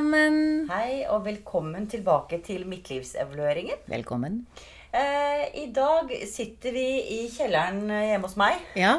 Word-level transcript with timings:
sammen. 0.00 0.36
Hei, 0.70 1.04
og 1.12 1.26
velkommen 1.26 1.84
tilbake 1.90 2.38
til 2.44 2.62
Midtlivsevalueringen. 2.68 3.82
Velkommen. 3.90 4.46
Eh, 4.96 5.42
I 5.60 5.66
dag 5.76 6.08
sitter 6.26 6.72
vi 6.72 6.84
i 7.16 7.18
kjelleren 7.30 7.82
hjemme 7.90 8.24
hos 8.24 8.38
meg. 8.40 8.62
Ja. 8.80 8.94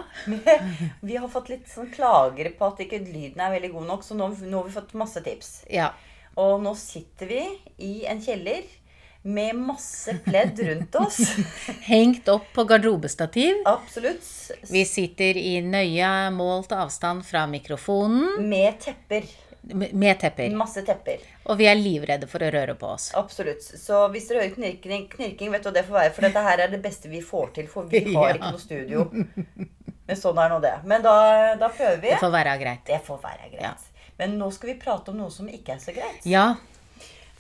vi 1.08 1.18
har 1.18 1.32
fått 1.32 1.50
litt 1.50 1.66
sånn 1.72 1.90
klager 1.94 2.52
på 2.58 2.70
at 2.70 2.84
ikke 2.86 3.02
lyden 3.08 3.42
er 3.42 3.56
veldig 3.56 3.72
god 3.74 3.90
nok, 3.90 4.06
så 4.06 4.20
nå, 4.20 4.30
nå 4.44 4.62
har 4.62 4.70
vi 4.70 4.76
fått 4.78 4.94
masse 5.02 5.26
tips. 5.26 5.52
ja. 5.72 5.92
Og 6.40 6.62
nå 6.64 6.72
sitter 6.80 7.28
vi 7.28 7.42
i 7.84 8.06
en 8.08 8.22
kjeller 8.24 8.64
med 9.28 9.58
masse 9.60 10.14
pledd 10.24 10.62
rundt 10.64 10.96
oss. 10.96 11.18
Hengt 11.92 12.30
opp 12.32 12.46
på 12.56 12.64
garderobestativ. 12.70 13.66
Absolutt. 13.68 14.24
Vi 14.72 14.86
sitter 14.88 15.38
i 15.38 15.58
nøye 15.66 16.32
målt 16.32 16.72
avstand 16.72 17.26
fra 17.28 17.44
mikrofonen 17.52 18.48
Med 18.48 18.80
tepper. 18.86 19.28
Med 19.64 20.20
tepper. 20.20 20.50
Masse 20.58 20.82
tepper. 20.86 21.22
Og 21.46 21.58
vi 21.60 21.68
er 21.70 21.76
livredde 21.78 22.28
for 22.28 22.42
å 22.44 22.50
røre 22.54 22.74
på 22.80 22.88
oss. 22.96 23.12
Absolutt. 23.16 23.62
Så 23.62 24.08
hvis 24.14 24.28
dere 24.30 24.42
hører 24.44 24.56
knirking, 24.56 25.06
knirking 25.12 25.52
vet 25.54 25.64
du 25.64 25.70
hva 25.70 25.76
det 25.78 25.84
får 25.88 25.98
være. 26.00 26.14
For 26.16 26.26
dette 26.28 26.44
her 26.48 26.64
er 26.66 26.74
det 26.74 26.82
beste 26.82 27.12
vi 27.12 27.22
får 27.22 27.54
til. 27.60 27.68
For 27.72 27.86
vi 27.92 28.02
har 28.16 28.32
Ja. 28.32 28.36
ikke 28.40 28.52
noe 28.56 28.64
studio. 28.64 29.06
Men 30.08 30.18
sånn 30.18 30.42
er 30.44 30.50
nå 30.52 30.60
det. 30.64 30.74
Men 30.90 31.06
da, 31.06 31.16
da 31.62 31.70
prøver 31.70 32.02
vi. 32.02 32.10
Det 32.10 32.20
får 32.24 32.34
være 32.34 32.58
greit. 32.64 32.84
Det 32.90 33.00
får 33.06 33.22
være 33.24 33.52
greit. 33.54 33.62
Ja. 33.62 33.76
Men 34.20 34.36
nå 34.42 34.50
skal 34.54 34.74
vi 34.74 34.80
prate 34.82 35.14
om 35.14 35.18
noe 35.22 35.32
som 35.34 35.48
ikke 35.50 35.78
er 35.78 35.80
så 35.82 35.94
greit. 35.96 36.26
Ja. 36.30 36.50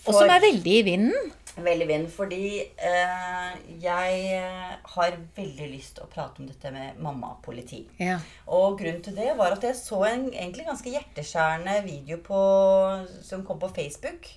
Og 0.06 0.16
som 0.16 0.30
er 0.34 0.42
veldig 0.42 0.78
i 0.80 0.84
vinden. 0.86 1.32
Veldig 1.52 1.88
vind, 1.88 2.08
fordi 2.14 2.62
eh, 2.64 3.56
jeg 3.84 4.20
eh, 4.38 4.76
har 4.94 5.18
veldig 5.36 5.68
lyst 5.74 5.98
til 5.98 6.06
å 6.06 6.12
prate 6.12 6.40
om 6.40 6.48
dette 6.48 6.72
med 6.72 7.00
mammapoliti. 7.04 7.82
Ja. 8.00 8.18
Og 8.48 8.80
grunnen 8.80 9.02
til 9.04 9.18
det 9.20 9.34
var 9.40 9.58
at 9.58 9.66
jeg 9.68 9.76
så 9.80 10.00
en 10.08 10.30
egentlig 10.32 10.70
ganske 10.70 10.94
hjerteskjærende 10.94 11.82
video 11.84 12.22
på, 12.24 12.42
som 13.28 13.44
kom 13.48 13.60
på 13.60 13.72
Facebook, 13.76 14.30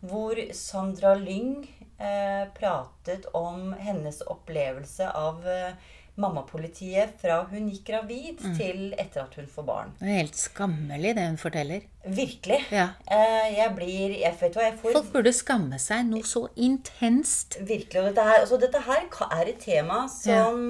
hvor 0.00 0.40
Sandra 0.56 1.12
Lyng 1.20 1.66
eh, 1.98 2.48
pratet 2.56 3.26
om 3.36 3.74
hennes 3.78 4.22
opplevelse 4.22 5.10
av 5.10 5.46
eh, 5.48 5.92
mammapolitiet 6.20 7.16
fra 7.18 7.40
hun 7.50 7.66
gikk 7.72 7.88
gravid 7.88 8.42
til 8.58 8.92
etter 9.00 9.24
at 9.24 9.34
hun 9.38 9.48
får 9.50 9.66
barn. 9.66 9.94
Det 9.98 10.06
er 10.06 10.20
helt 10.20 10.38
skammelig, 10.38 11.14
det 11.16 11.24
hun 11.26 11.38
forteller. 11.40 11.86
Virkelig. 12.04 12.60
Ja. 12.70 12.88
Eh, 13.10 13.48
jeg 13.56 13.72
blir 13.74 14.14
Jeg 14.20 14.36
vet 14.40 14.54
hva 14.58 14.66
jeg 14.68 14.76
får 14.78 14.92
Folk 14.98 15.12
burde 15.14 15.32
skamme 15.34 15.78
seg 15.80 16.04
noe 16.06 16.22
så 16.28 16.44
intenst. 16.60 17.58
Virkelig. 17.64 18.02
Og 18.02 18.10
dette 18.12 18.26
her, 18.28 18.42
altså 18.44 18.60
dette 18.60 18.82
her 18.86 19.08
er 19.40 19.50
et 19.50 19.58
tema 19.64 20.04
som 20.12 20.60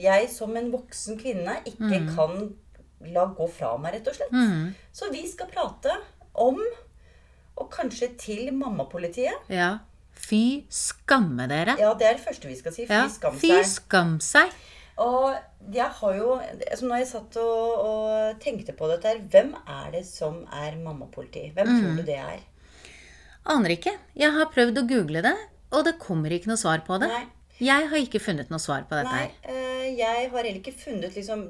jeg 0.00 0.30
som 0.32 0.56
en 0.56 0.70
voksen 0.72 1.18
kvinne 1.20 1.58
ikke 1.68 2.04
kan 2.14 2.38
la 3.12 3.26
gå 3.36 3.46
fra 3.50 3.76
meg, 3.78 3.98
rett 3.98 4.08
og 4.10 4.16
slett. 4.16 4.32
Så 4.94 5.10
vi 5.12 5.26
skal 5.30 5.50
prate 5.52 5.92
om, 6.38 6.58
og 7.58 7.68
kanskje 7.74 8.08
til 8.18 8.48
mammapolitiet. 8.54 9.46
Ja. 9.52 9.78
Fy 10.18 10.64
skamme 10.70 11.46
dere. 11.50 11.76
Ja, 11.78 11.92
det 11.94 12.08
er 12.08 12.16
det 12.18 12.24
første 12.24 12.48
vi 12.50 12.56
skal 12.58 12.74
si. 12.74 12.86
Fy 12.88 12.92
Ja. 12.94 13.06
skam 13.08 13.36
Fy 13.38 13.52
skam 13.64 14.18
seg. 14.20 14.50
Og 14.98 15.34
jeg 15.74 15.86
har 16.00 16.14
jo 16.16 16.32
altså 16.40 16.86
Når 16.88 17.00
jeg 17.02 17.08
satt 17.12 17.36
og, 17.42 17.82
og 17.88 18.40
tenkte 18.42 18.74
på 18.76 18.88
dette 18.90 19.10
her, 19.12 19.20
hvem 19.30 19.52
er 19.62 19.90
det 19.94 20.04
som 20.08 20.40
er 20.52 20.76
mammapoliti? 20.82 21.48
Hvem 21.54 21.70
tror 21.78 21.98
du 22.00 22.04
det 22.08 22.18
er? 22.18 22.40
Aner 23.48 23.74
ikke. 23.76 23.94
Jeg 24.18 24.34
har 24.34 24.50
prøvd 24.52 24.82
å 24.82 24.86
google 24.90 25.22
det, 25.24 25.34
og 25.72 25.84
det 25.86 25.94
kommer 26.02 26.34
ikke 26.34 26.50
noe 26.50 26.60
svar 26.60 26.82
på 26.86 26.98
det. 27.00 27.08
Nei. 27.12 27.26
Jeg 27.58 27.88
har 27.90 27.98
ikke 27.98 28.20
funnet 28.22 28.50
noe 28.52 28.62
svar 28.62 28.84
på 28.86 28.94
dette 28.94 29.10
Nei, 29.10 29.24
her. 29.24 29.50
eh, 29.50 29.86
jeg 29.98 30.28
har 30.30 30.44
heller 30.44 30.60
ikke 30.60 30.74
funnet 30.78 31.16
liksom 31.18 31.40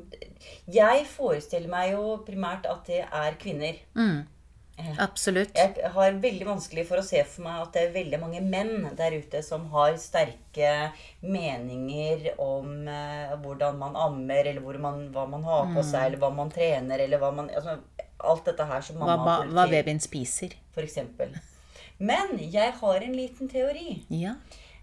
Jeg 0.72 1.02
forestiller 1.10 1.68
meg 1.68 1.90
jo 1.92 2.14
primært 2.24 2.64
at 2.70 2.86
det 2.88 3.02
er 3.04 3.36
kvinner. 3.42 3.82
Absolutt. 4.98 5.54
Jeg 5.58 5.90
har 5.94 6.12
veldig 6.22 6.46
vanskelig 6.46 6.84
for 6.86 7.00
å 7.00 7.04
se 7.04 7.22
for 7.26 7.42
meg 7.46 7.62
at 7.64 7.72
det 7.74 7.82
er 7.88 7.92
veldig 7.96 8.20
mange 8.22 8.40
menn 8.42 8.88
der 8.98 9.16
ute 9.18 9.40
som 9.42 9.66
har 9.72 9.96
sterke 9.98 10.92
meninger 11.22 12.28
om 12.42 12.86
eh, 12.88 13.34
hvordan 13.42 13.78
man 13.80 13.96
ammer, 13.98 14.46
eller 14.52 14.78
man, 14.82 15.04
hva 15.14 15.26
man 15.30 15.42
har 15.46 15.68
på 15.74 15.82
seg, 15.86 16.06
eller 16.06 16.22
hva 16.22 16.30
man 16.34 16.50
trener, 16.54 16.98
eller 17.04 17.18
hva 17.22 17.32
man 17.34 17.50
altså, 17.54 17.78
Alt 18.18 18.48
dette 18.48 18.64
her 18.66 18.80
som 18.82 18.96
Hva, 18.98 19.06
mamma 19.14 19.24
ba- 19.24 19.44
hva 19.46 19.66
babyen 19.70 20.00
spiser. 20.02 20.56
for 20.74 20.82
eksempel. 20.82 21.36
Men 22.02 22.32
jeg 22.38 22.72
har 22.80 22.96
en 23.06 23.12
liten 23.14 23.48
teori. 23.50 24.02
Ja. 24.10 24.32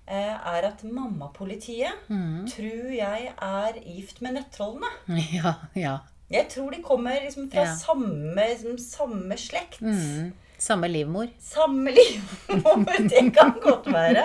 eh, 0.08 0.36
Er 0.56 0.64
at 0.70 0.84
mammapolitiet 0.84 2.08
tror 2.08 2.92
jeg 2.96 3.34
er 3.36 3.74
gift 3.84 4.22
med 4.22 4.36
nettrollene. 4.40 4.88
Ja, 5.36 5.56
ja. 5.76 5.98
Jeg 6.32 6.48
tror 6.50 6.72
de 6.74 6.82
kommer 6.82 7.20
liksom 7.22 7.50
fra 7.52 7.64
Ja. 7.68 7.76
samme, 7.78 8.48
liksom, 8.50 8.78
samme 8.82 9.38
slekt. 9.38 9.82
Mm. 9.82 10.32
Samme 10.58 10.88
livmor. 10.88 11.28
Samme 11.40 11.92
livmor. 11.98 12.86
Det 13.10 13.34
kan 13.36 13.52
godt 13.62 13.86
være. 13.94 14.24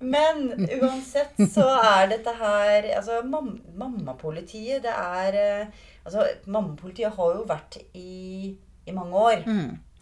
Men 0.00 0.66
uansett 0.80 1.36
så 1.52 1.64
er 1.82 2.06
dette 2.12 2.32
her 2.38 2.86
Altså, 2.96 3.22
mam 3.26 3.50
mammapolitiet, 3.76 4.82
det 4.84 4.92
er 4.94 5.38
eh, 5.40 5.66
Altså, 6.04 6.24
mammapolitiet 6.46 7.12
har 7.16 7.34
jo 7.34 7.44
vært 7.48 7.78
i, 7.96 8.54
i 8.86 8.92
mange 8.92 9.16
år, 9.16 9.44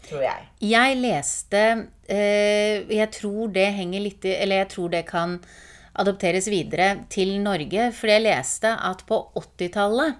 tror 0.08 0.22
jeg. 0.26 0.48
Jeg 0.60 0.96
leste 0.98 1.60
eh, 2.08 2.82
Jeg 2.90 3.10
tror 3.14 3.52
det 3.54 3.68
henger 3.78 4.02
litt 4.02 4.24
i 4.26 4.34
Eller 4.42 4.64
jeg 4.64 4.68
tror 4.74 4.90
det 4.90 5.04
kan 5.06 5.38
adopteres 5.94 6.48
videre 6.48 7.04
til 7.12 7.38
Norge. 7.44 7.90
For 7.92 8.08
jeg 8.10 8.24
leste 8.24 8.70
at 8.74 9.02
på 9.08 9.18
80-tallet 9.38 10.14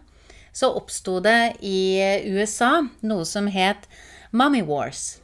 så 0.52 0.70
oppsto 0.76 1.18
det 1.24 1.56
i 1.64 1.98
USA 2.32 2.82
noe 3.00 3.26
som 3.28 3.48
het 3.52 3.88
Mommy 4.30 4.62
Wars. 4.68 5.20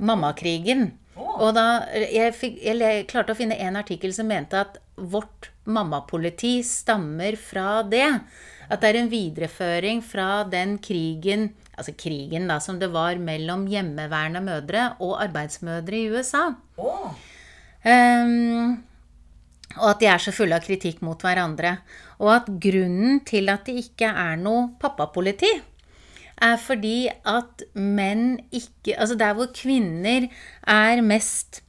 Mammakrigen. 0.00 0.94
Og 1.20 1.52
da, 1.56 1.84
jeg, 1.92 2.32
fikk, 2.36 2.60
jeg 2.64 3.06
klarte 3.10 3.34
å 3.34 3.38
finne 3.38 3.58
en 3.60 3.76
artikkel 3.80 4.14
som 4.16 4.30
mente 4.30 4.56
at 4.56 4.78
vårt 4.96 5.50
mammapoliti 5.68 6.60
stammer 6.64 7.36
fra 7.40 7.82
det. 7.84 8.08
At 8.70 8.82
det 8.82 8.92
er 8.92 9.00
en 9.00 9.12
videreføring 9.12 10.04
fra 10.04 10.44
den 10.48 10.78
krigen 10.82 11.50
Altså 11.80 11.94
krigen 11.96 12.44
da, 12.50 12.58
som 12.60 12.76
det 12.76 12.90
var 12.92 13.16
mellom 13.16 13.62
hjemmeværende 13.70 14.42
mødre 14.44 14.82
og 15.00 15.14
arbeidsmødre 15.22 15.96
i 15.96 16.10
USA. 16.12 16.42
Oh. 16.76 17.14
Ehm, 17.88 18.82
og 19.78 19.86
at 19.92 20.00
de 20.02 20.08
er 20.10 20.22
så 20.22 20.32
fulle 20.34 20.56
av 20.56 20.64
kritikk 20.64 21.02
mot 21.06 21.20
hverandre. 21.22 21.76
Og 22.18 22.32
at 22.34 22.48
grunnen 22.62 23.20
til 23.28 23.50
at 23.52 23.68
det 23.68 23.78
ikke 23.84 24.10
er 24.10 24.40
noe 24.40 24.70
pappapoliti, 24.80 25.50
er 26.40 26.56
fordi 26.56 27.04
at 27.28 27.66
menn 27.76 28.38
ikke 28.48 28.94
Altså 28.96 29.18
der 29.20 29.34
hvor 29.36 29.50
kvinner 29.52 30.24
er 30.64 31.02
mest 31.04 31.60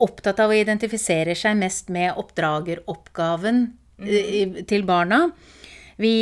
opptatt 0.00 0.40
av 0.42 0.50
å 0.50 0.56
identifisere 0.56 1.36
seg 1.36 1.58
mest 1.60 1.92
med 1.92 2.18
oppdrageroppgaven 2.18 3.60
mm. 4.00 4.60
til 4.66 4.86
barna. 4.88 5.28
Vi 6.00 6.14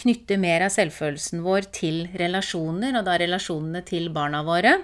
knytter 0.00 0.40
mer 0.42 0.64
av 0.66 0.72
selvfølelsen 0.74 1.44
vår 1.44 1.68
til 1.74 2.00
relasjoner, 2.18 2.96
og 2.98 3.06
da 3.06 3.14
relasjonene 3.22 3.84
til 3.86 4.08
barna 4.14 4.42
våre. 4.42 4.74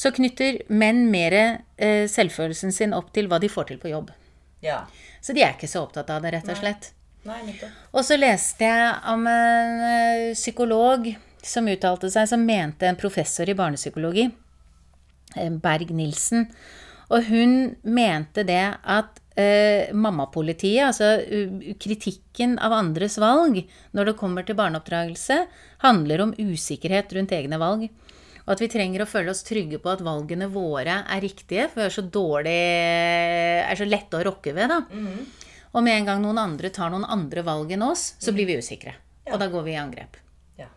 Så 0.00 0.14
knytter 0.16 0.62
menn 0.72 1.10
mer 1.12 1.36
eh, 1.36 2.06
selvfølelsen 2.08 2.72
sin 2.72 2.96
opp 2.96 3.12
til 3.12 3.28
hva 3.28 3.40
de 3.42 3.52
får 3.52 3.68
til 3.68 3.82
på 3.82 3.92
jobb. 3.92 4.14
Ja. 4.64 4.82
Så 5.20 5.34
de 5.36 5.44
er 5.44 5.54
ikke 5.56 5.70
så 5.70 5.84
opptatt 5.86 6.10
av 6.10 6.22
det, 6.24 6.32
rett 6.34 6.48
og 6.50 6.58
slett. 6.58 6.90
Nei, 7.28 7.40
Nei, 7.44 7.54
Og 7.92 8.04
så 8.06 8.16
leste 8.18 8.64
jeg 8.64 8.90
om 9.12 9.26
en 9.28 9.80
eh, 9.84 10.34
psykolog 10.36 11.08
som 11.44 11.68
uttalte 11.70 12.10
seg, 12.12 12.28
som 12.30 12.44
mente 12.46 12.88
en 12.88 12.98
professor 12.98 13.48
i 13.48 13.56
barnepsykologi, 13.58 14.28
eh, 15.36 15.50
Berg-Nilsen. 15.64 16.46
Og 17.08 17.30
hun 17.30 17.54
mente 17.88 18.44
det 18.48 18.64
at 18.84 19.20
eh, 19.38 19.90
mammapolitiet, 19.96 20.90
altså 20.90 21.74
kritikken 21.80 22.58
av 22.60 22.74
andres 22.76 23.16
valg 23.20 23.62
når 23.96 24.10
det 24.10 24.18
kommer 24.20 24.46
til 24.46 24.58
barneoppdragelse, 24.58 25.40
handler 25.84 26.24
om 26.24 26.36
usikkerhet 26.36 27.14
rundt 27.16 27.34
egne 27.36 27.60
valg. 27.60 27.88
Og 28.48 28.54
at 28.54 28.62
vi 28.64 28.68
trenger 28.72 29.02
å 29.04 29.06
føle 29.08 29.28
oss 29.34 29.42
trygge 29.44 29.76
på 29.84 29.90
at 29.92 30.00
valgene 30.00 30.46
våre 30.48 31.02
er 31.04 31.20
riktige, 31.20 31.66
for 31.68 31.82
vi 31.82 31.84
er 31.84 31.92
så 31.92 32.04
dårlig 32.08 32.54
er 33.68 33.76
så 33.76 33.84
lette 33.84 34.16
å 34.16 34.24
rokke 34.24 34.54
ved, 34.56 34.72
da. 34.72 34.78
Og 35.76 35.84
med 35.84 35.98
en 35.98 36.06
gang 36.08 36.22
noen 36.24 36.40
andre 36.40 36.70
tar 36.72 36.88
noen 36.94 37.04
andre 37.04 37.42
valg 37.44 37.74
enn 37.76 37.84
oss, 37.84 38.14
så 38.18 38.32
blir 38.32 38.48
vi 38.48 38.56
usikre. 38.56 38.94
Og 39.28 39.36
da 39.42 39.50
går 39.52 39.66
vi 39.66 39.74
i 39.74 39.76
angrep. 39.76 40.16
Ja. 40.56 40.70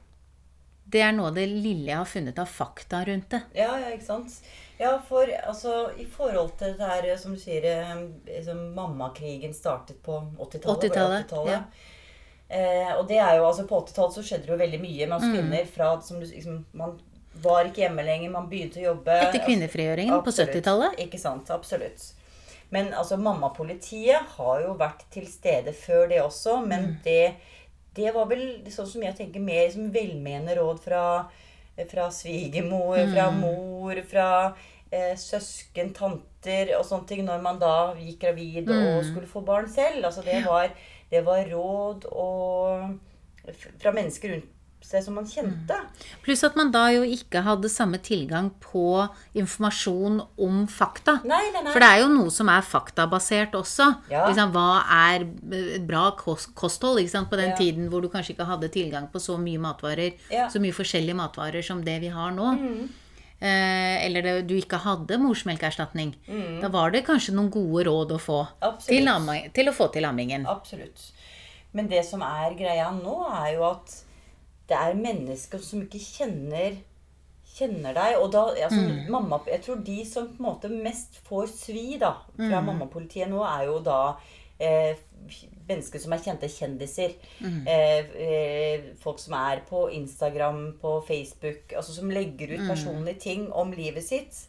Det 0.92 1.00
er 1.06 1.14
noe 1.16 1.30
av 1.32 1.38
det 1.40 1.46
lille 1.48 1.94
jeg 1.94 1.96
har 2.02 2.10
funnet 2.12 2.42
av 2.44 2.52
fakta 2.52 3.06
rundt 3.08 3.30
det. 3.32 3.40
Ja, 3.56 3.70
ja, 3.80 3.94
ikke 3.96 4.10
sant? 4.10 4.36
Ja, 4.82 4.98
for 5.08 5.30
altså, 5.48 5.78
i 5.96 6.04
forhold 6.10 6.58
til 6.60 6.76
det 6.76 6.90
her, 6.92 7.08
som 7.22 7.38
du 7.38 7.40
sier, 7.40 7.64
liksom, 8.28 8.74
mammakrigen 8.76 9.56
startet 9.56 10.02
på 10.04 10.18
80-tallet. 10.42 10.92
80-tallet, 10.92 11.32
var 11.38 11.48
det 11.48 11.56
ja. 11.56 11.64
Eh, 12.52 12.90
og 12.98 13.06
det 13.08 13.16
er 13.24 13.38
jo, 13.38 13.46
altså 13.48 13.64
På 13.64 13.78
80-tallet 13.86 14.18
så 14.18 14.22
skjedde 14.28 14.44
det 14.50 14.52
jo 14.52 14.58
veldig 14.60 14.80
mye 14.82 15.06
med 15.08 15.16
oss 15.16 15.24
Mm. 15.24 15.36
kvinner. 15.38 15.68
fra 15.72 16.02
som 16.04 16.20
du, 16.20 16.26
liksom, 16.26 16.66
Man 16.76 16.98
var 17.44 17.66
ikke 17.69 17.86
hjemme 17.86 18.04
lenger, 18.04 18.30
man 18.33 18.50
begynte 18.51 18.81
å 18.81 18.89
jobbe. 18.92 19.16
Etter 19.28 19.45
kvinnefrigjøringen 19.45 20.24
på 20.25 20.33
70-tallet. 20.36 20.98
Ikke 21.00 21.19
sant. 21.22 21.50
Absolutt. 21.50 22.10
Men 22.72 22.94
altså, 22.94 23.18
mammapolitiet 23.19 24.36
har 24.38 24.62
jo 24.66 24.74
vært 24.80 25.06
til 25.12 25.25
stede 25.28 25.74
før 25.75 26.07
det 26.12 26.22
også. 26.24 26.60
Men 26.66 26.86
Mm. 26.92 26.98
det, 27.04 27.33
det 27.95 28.13
var 28.16 28.25
vel 28.28 28.44
sånn 28.72 28.88
som 28.88 29.01
jeg 29.04 29.16
tenker 29.16 29.39
mer 29.44 29.69
som 29.72 29.92
velmenende 29.92 30.56
råd 30.60 30.80
fra 30.83 31.06
fra 31.89 32.10
svigermor, 32.12 33.00
fra 33.13 33.30
mor, 33.31 33.95
fra 34.06 34.25
eh, 34.92 35.16
søsken, 35.18 35.94
tanter 35.95 36.75
og 36.77 36.84
sånne 36.86 37.07
ting 37.07 37.24
når 37.25 37.42
man 37.42 37.57
da 37.60 37.94
gikk 37.95 38.19
gravid 38.22 38.69
og 38.69 39.00
skulle 39.07 39.25
få 39.27 39.42
barn 39.48 39.69
selv. 39.72 40.04
Altså 40.06 40.22
det 40.22 40.44
var, 40.45 40.69
det 41.10 41.24
var 41.25 41.48
råd 41.50 42.06
og 42.12 43.00
fra 43.81 43.92
mennesker 43.95 44.36
rundt 44.36 44.51
seg 44.86 45.04
som 45.06 45.13
man 45.16 45.25
kjente. 45.30 45.75
Pluss 46.24 46.44
at 46.44 46.56
man 46.60 46.72
da 46.74 46.88
jo 46.92 47.01
ikke 47.07 47.42
hadde 47.45 47.69
samme 47.72 47.98
tilgang 48.04 48.50
på 48.60 49.07
informasjon 49.38 50.22
om 50.42 50.63
fakta. 50.68 51.19
Nei, 51.24 51.42
nei, 51.54 51.62
nei. 51.63 51.72
For 51.72 51.80
det 51.83 51.89
er 51.89 52.00
jo 52.04 52.10
noe 52.13 52.31
som 52.33 52.50
er 52.50 52.62
faktabasert 52.66 53.54
også. 53.57 53.88
Ja. 54.12 54.25
Liksom, 54.28 54.51
hva 54.56 54.83
er 54.92 55.28
et 55.75 55.86
bra 55.88 56.12
kos- 56.18 56.50
kosthold 56.56 57.00
på 57.30 57.38
den 57.38 57.50
Ja. 57.51 57.56
tiden 57.56 57.89
hvor 57.89 58.01
du 58.01 58.10
kanskje 58.10 58.36
ikke 58.36 58.45
hadde 58.48 58.69
tilgang 58.69 59.07
på 59.12 59.19
så 59.19 59.38
mye 59.38 59.57
matvarer, 59.60 60.13
Ja. 60.30 60.48
Mm. 60.48 60.51
så 60.51 60.60
mye 60.60 60.74
forskjellige 60.74 61.16
matvarer 61.16 61.63
som 61.63 61.81
det 61.84 62.00
vi 62.01 62.07
har 62.10 62.31
nå. 62.31 62.89
Eh, 63.42 64.06
eller 64.06 64.22
det, 64.22 64.48
du 64.48 64.54
ikke 64.56 64.77
hadde 64.77 65.18
morsmelkerstatning. 65.18 66.13
Da 66.62 66.68
var 66.69 66.92
det 66.92 67.06
kanskje 67.07 67.34
noen 67.34 67.50
gode 67.50 67.86
råd 67.88 68.12
å 68.12 68.19
få 68.19 68.48
Mm. 68.62 68.77
Til, 68.86 69.51
til 69.54 69.66
å 69.68 69.74
få 69.74 69.92
til 69.92 70.04
ammingen. 70.06 70.45
Absolutt. 70.45 71.12
Men 71.74 71.88
det 71.88 72.04
som 72.06 72.22
er 72.22 72.54
greia 72.54 72.92
nå, 72.92 73.16
er 73.48 73.56
jo 73.56 73.63
at 73.63 74.04
det 74.72 74.80
er 74.80 74.98
mennesker 75.00 75.62
som 75.66 75.84
ikke 75.86 76.00
kjenner 76.02 76.80
kjenner 77.52 77.96
deg. 77.98 78.18
Og 78.22 78.30
da, 78.34 78.46
altså, 78.66 78.82
mamma, 79.12 79.42
jeg 79.52 79.64
tror 79.66 79.82
de 79.86 79.98
som 80.08 80.30
på 80.32 80.40
en 80.40 80.46
måte 80.48 80.70
mest 80.72 81.18
får 81.28 81.50
svi 81.52 81.98
da, 82.02 82.14
fra 82.38 82.62
mammapolitiet 82.64 83.28
nå, 83.32 83.42
er 83.44 83.66
jo 83.68 83.80
da 83.84 83.98
eh, 84.62 84.94
mennesker 85.68 86.00
som 86.04 86.16
er 86.16 86.24
kjente 86.24 86.50
kjendiser. 86.52 87.18
Eh, 87.44 88.14
eh, 88.28 88.86
folk 89.04 89.20
som 89.22 89.36
er 89.40 89.64
på 89.68 89.84
Instagram, 89.98 90.62
på 90.82 90.94
Facebook, 91.08 91.76
altså 91.76 91.98
som 91.98 92.14
legger 92.14 92.56
ut 92.56 92.64
personlige 92.72 93.20
ting 93.28 93.50
om 93.52 93.74
livet 93.76 94.08
sitt. 94.08 94.46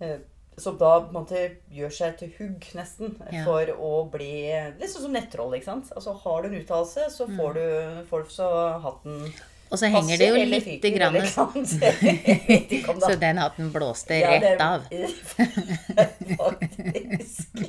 Eh, 0.00 0.20
som 0.56 0.76
da 0.78 0.92
på 1.02 1.10
en 1.10 1.16
måte 1.16 1.40
gjør 1.74 1.90
seg 1.90 2.12
til 2.20 2.30
hugg, 2.38 2.68
nesten, 2.78 3.16
Ja. 3.32 3.42
for 3.42 3.66
å 3.74 4.08
bli 4.12 4.30
Litt 4.78 4.92
sånn 4.92 5.08
som 5.08 5.16
nettroll, 5.16 5.56
ikke 5.58 5.64
sant. 5.72 5.90
Altså 5.96 6.14
Har 6.22 6.42
du 6.42 6.48
en 6.48 6.60
uttalelse, 6.60 7.08
så 7.10 7.26
får 7.26 7.54
du 7.58 8.04
får 8.06 8.22
du 8.22 8.30
så 8.30 8.50
hatten 8.84 9.32
Og 9.74 9.78
så 9.80 9.88
henger 9.90 10.20
det 10.20 10.28
jo 10.30 10.36
lite 10.46 10.90
grann 10.94 11.16
eller 11.16 11.26
ikke 11.26 11.34
sant? 11.34 11.72
Jeg 11.82 12.42
vet 12.46 12.74
ikke 12.76 12.92
om 12.92 13.00
det 13.00 13.08
Så 13.10 13.16
den 13.18 13.40
hatten 13.42 13.72
blåste 13.74 14.18
Ja, 14.20 14.36
rett 14.38 14.60
av. 14.62 14.84
Faktisk. 16.44 17.64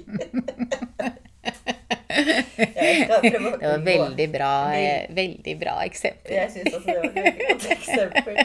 Det 3.22 3.40
var 3.40 3.82
veldig 3.88 4.28
bra, 4.32 4.52
eh, 4.78 5.10
veldig 5.18 5.56
bra 5.60 5.74
eksempel. 5.86 6.36
Jeg 6.38 6.52
syns 6.54 6.78
også 6.78 6.86
det 6.86 6.98
var 7.00 7.10
et 7.10 7.16
veldig 7.18 7.48
godt 7.50 7.66
eksempel. 7.74 8.36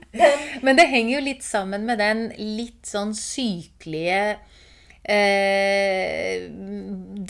Men 0.66 0.76
det 0.76 0.86
henger 0.90 1.14
jo 1.14 1.22
litt 1.24 1.44
sammen 1.46 1.86
med 1.88 2.00
den 2.02 2.24
litt 2.36 2.84
sånn 2.88 3.12
sykelige 3.16 4.36
eh, 5.06 6.48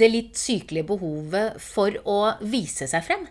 Det 0.00 0.08
litt 0.08 0.40
sykelige 0.40 0.88
behovet 0.88 1.60
for 1.62 1.94
å 2.08 2.18
vise 2.42 2.88
seg 2.90 3.06
frem. 3.06 3.28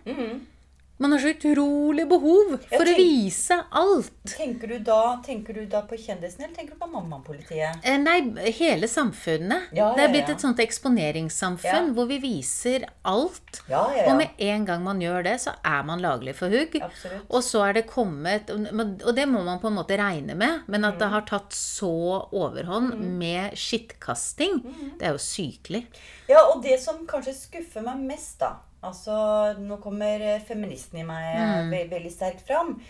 Man 1.00 1.12
har 1.14 1.18
så 1.22 1.30
utrolig 1.32 2.04
behov 2.10 2.58
for 2.68 2.84
å 2.84 2.94
vise 2.98 3.56
alt. 3.72 4.10
tenker 4.36 4.68
du, 4.68 4.78
da, 4.84 5.16
tenker 5.24 5.54
du 5.56 5.62
da 5.66 5.80
på 5.88 5.96
kjendisen, 5.96 6.44
eller 6.44 6.54
tenker 6.54 6.74
du 6.76 6.80
på 6.82 6.88
mammapolitiet? 6.92 7.78
Eh, 7.88 7.96
Nei, 7.98 8.18
hele 8.58 8.86
samfunnet. 8.90 9.70
Ja, 9.72 9.94
det 9.96 10.04
er 10.04 10.12
blitt 10.12 10.28
et 10.28 10.44
sånt 10.44 10.60
eksponeringssamfunn 10.60 11.88
Ja. 11.88 11.94
hvor 11.96 12.06
vi 12.10 12.18
viser 12.20 12.84
alt. 13.08 13.62
Ja, 13.68 13.86
ja, 13.96 14.02
ja. 14.04 14.10
Og 14.12 14.18
med 14.18 14.28
en 14.38 14.64
gang 14.68 14.84
man 14.84 15.00
gjør 15.00 15.24
det, 15.24 15.36
så 15.40 15.54
er 15.64 15.82
man 15.88 16.00
laglig 16.04 16.34
for 16.36 16.52
hugg. 16.52 16.76
Absolutt. 16.82 17.24
Og 17.30 17.42
så 17.48 17.64
er 17.68 17.72
det 17.80 17.86
kommet 17.88 18.50
Og 18.50 19.14
det 19.16 19.26
må 19.28 19.42
man 19.44 19.58
på 19.60 19.68
en 19.68 19.76
måte 19.80 19.96
regne 19.98 20.34
med, 20.36 20.62
men 20.68 20.84
at 20.84 20.98
det 20.98 21.06
Mm. 21.08 21.12
har 21.12 21.20
tatt 21.22 21.50
så 21.50 22.28
overhånd 22.32 22.94
med 23.18 23.52
skittkasting, 23.56 24.60
Mm. 24.62 24.98
det 24.98 25.06
er 25.08 25.12
jo 25.12 25.18
sykelig. 25.18 25.86
Ja, 26.28 26.40
og 26.52 26.62
det 26.62 26.78
som 26.80 27.06
kanskje 27.06 27.34
skuffer 27.34 27.82
meg 27.82 27.96
mest, 27.98 28.38
da 28.38 28.56
Altså, 28.82 29.14
nå 29.60 29.76
kommer 29.82 30.20
eh, 30.24 30.40
feministen 30.40 31.00
i 31.00 31.04
meg 31.04 31.34
eh, 31.34 31.40
Mm. 31.40 31.70
veldig, 31.70 31.90
veldig 31.90 32.12
sterkt 32.14 32.46
fram. 32.46 32.80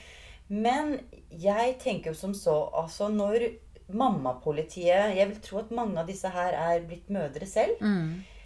Men 0.48 1.00
jeg 1.30 1.78
tenker 1.78 2.10
jo 2.10 2.14
som 2.18 2.32
så 2.34 2.56
Altså, 2.74 3.08
når 3.08 3.48
mammapolitiet 3.92 5.16
Jeg 5.16 5.28
vil 5.28 5.40
tro 5.42 5.58
at 5.62 5.70
mange 5.74 5.98
av 5.98 6.06
disse 6.06 6.28
her 6.30 6.54
er 6.58 6.80
blitt 6.86 7.08
mødre 7.10 7.46
selv. 7.46 7.78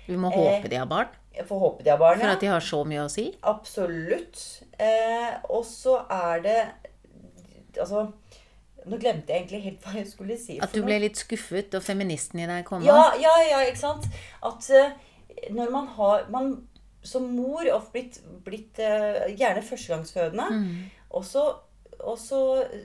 Vi 0.06 0.16
må 0.20 0.30
Eh, 0.32 0.36
håpe 0.36 0.68
de 0.68 0.76
har 0.76 0.86
barn, 0.88 1.08
får 1.48 1.60
håpe 1.60 1.84
de 1.84 1.90
har 1.90 1.98
barn. 1.98 2.20
for 2.20 2.28
at 2.28 2.40
de 2.40 2.46
har 2.46 2.60
så 2.60 2.82
mye 2.84 3.04
å 3.06 3.10
si. 3.10 3.30
Absolutt. 3.42 4.62
Eh, 4.78 5.36
og 5.50 5.64
så 5.64 6.00
er 6.10 6.40
det 6.44 6.58
Altså 7.80 8.12
Nå 8.86 8.98
glemte 9.00 9.32
jeg 9.32 9.46
egentlig 9.46 9.62
helt 9.64 9.80
hva 9.84 9.94
jeg 9.96 10.06
skulle 10.10 10.36
si. 10.38 10.58
At 10.60 10.72
du 10.76 10.82
ble 10.84 10.98
litt 11.00 11.16
skuffet, 11.16 11.72
og 11.74 11.82
feministen 11.82 12.40
i 12.40 12.46
deg 12.46 12.64
kom 12.68 12.82
Ja, 12.84 13.14
ja, 13.16 13.32
ja, 13.50 13.62
ikke 13.64 13.80
sant? 13.80 14.04
At 14.44 14.68
når 15.50 15.70
man 15.72 15.86
har 15.96 16.26
man, 16.30 16.66
Som 17.04 17.26
mor 17.36 17.66
og 17.74 17.90
blitt, 17.92 18.18
blitt 18.46 18.78
eh, 18.80 19.28
gjerne 19.36 19.62
førstegangsfødende, 19.62 20.46
Mm. 20.50 20.90
og, 21.10 21.24
så, 21.28 21.42
og 22.00 22.18
så 22.18 22.38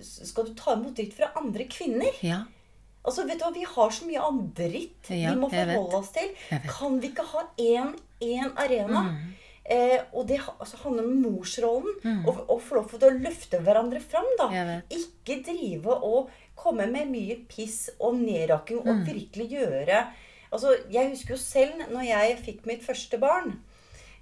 skal 0.03 0.45
du 0.49 0.53
ta 0.59 0.73
imot 0.75 0.95
dritt 0.99 1.13
fra 1.15 1.31
andre 1.39 1.65
kvinner. 1.71 2.11
Ja. 2.21 2.41
Altså, 3.05 3.23
vet 3.25 3.39
du 3.39 3.45
hva, 3.45 3.53
Vi 3.55 3.63
har 3.63 3.89
så 3.95 4.05
mye 4.05 4.19
annen 4.21 4.49
dritt 4.53 5.07
Ja, 5.09 5.31
vi 5.33 5.39
må 5.39 5.47
forholde 5.49 5.95
oss 6.01 6.11
til. 6.11 6.29
Mm. 6.51 6.65
Kan 6.69 6.99
vi 6.99 7.07
ikke 7.13 7.23
ha 7.31 7.45
én, 7.57 7.93
én 8.21 8.51
arena? 8.59 9.05
Eh, 9.69 10.01
og 10.13 10.27
det 10.27 10.39
altså, 10.59 10.77
handler 10.83 11.05
om 11.07 11.21
morsrollen. 11.23 12.25
Og, 12.27 12.43
og 12.49 12.61
få 12.61 12.75
lov 12.81 12.89
til 12.91 13.07
å 13.07 13.13
løfte 13.23 13.59
hverandre 13.63 14.01
fram. 14.03 14.27
da. 14.37 14.49
Mm. 14.49 14.81
Ikke 14.99 15.39
drive 15.47 15.95
og 16.03 16.29
komme 16.59 16.89
med 16.91 17.07
mye 17.07 17.37
piss 17.47 17.89
og 17.99 18.17
nedrakking 18.19 18.81
Mm. 18.83 18.89
og 18.89 19.05
virkelig 19.07 19.49
gjøre 19.55 20.07
Altså, 20.51 20.75
Jeg 20.91 21.11
husker 21.11 21.35
jo 21.35 21.37
selv 21.37 21.91
når 21.93 22.03
jeg 22.07 22.37
fikk 22.43 22.65
mitt 22.65 22.81
første 22.83 23.17
barn. 23.21 23.59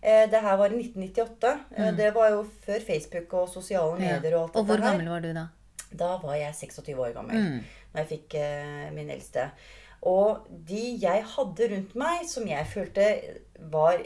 Eh, 0.01 0.25
det 0.29 0.39
her 0.41 0.57
var 0.57 0.69
i 0.71 0.81
1998. 0.83 1.53
Mm. 1.77 1.95
det 1.97 2.13
var 2.15 2.29
jo 2.29 2.43
før 2.65 2.79
Facebook 2.87 3.33
og 3.33 3.49
sosiale. 3.49 3.99
Medier 3.99 4.35
og 4.37 4.43
alt 4.43 4.55
Og 4.55 4.65
hvor 4.65 4.77
gammel 4.81 5.09
var 5.09 5.19
du 5.25 5.33
da? 5.33 5.47
Da 5.97 6.17
var 6.23 6.35
jeg 6.35 6.53
26 6.55 6.99
år 6.99 7.13
gammel 7.13 7.35
Mm. 7.35 7.63
når 7.93 8.01
jeg 8.03 8.07
fikk 8.07 8.35
eh, 8.35 8.91
min 8.93 9.09
eldste. 9.09 9.49
Og 10.03 10.45
de 10.67 10.97
jeg 11.01 11.23
hadde 11.25 11.69
rundt 11.73 11.95
meg, 11.95 12.25
som 12.29 12.45
jeg 12.47 12.65
følte 12.67 13.07
var 13.71 13.97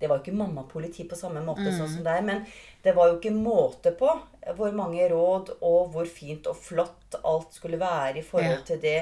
Det 0.00 0.08
var 0.08 0.16
jo 0.16 0.22
ikke 0.24 0.36
mammapoliti 0.38 1.04
på 1.08 1.14
samme 1.16 1.42
måte 1.44 1.60
Mm. 1.68 1.78
sånn 1.78 1.88
som 1.94 2.04
deg, 2.04 2.24
men 2.24 2.46
det 2.84 2.94
var 2.96 3.08
jo 3.08 3.18
ikke 3.18 3.32
måte 3.36 3.90
på 3.98 4.08
hvor 4.56 4.72
mange 4.72 5.08
råd 5.10 5.54
og 5.60 5.90
hvor 5.94 6.08
fint 6.08 6.46
og 6.50 6.56
flott 6.56 7.18
alt 7.24 7.54
skulle 7.54 7.80
være 7.80 8.20
i 8.20 8.24
forhold 8.24 8.64
til 8.68 8.80
det 8.82 9.00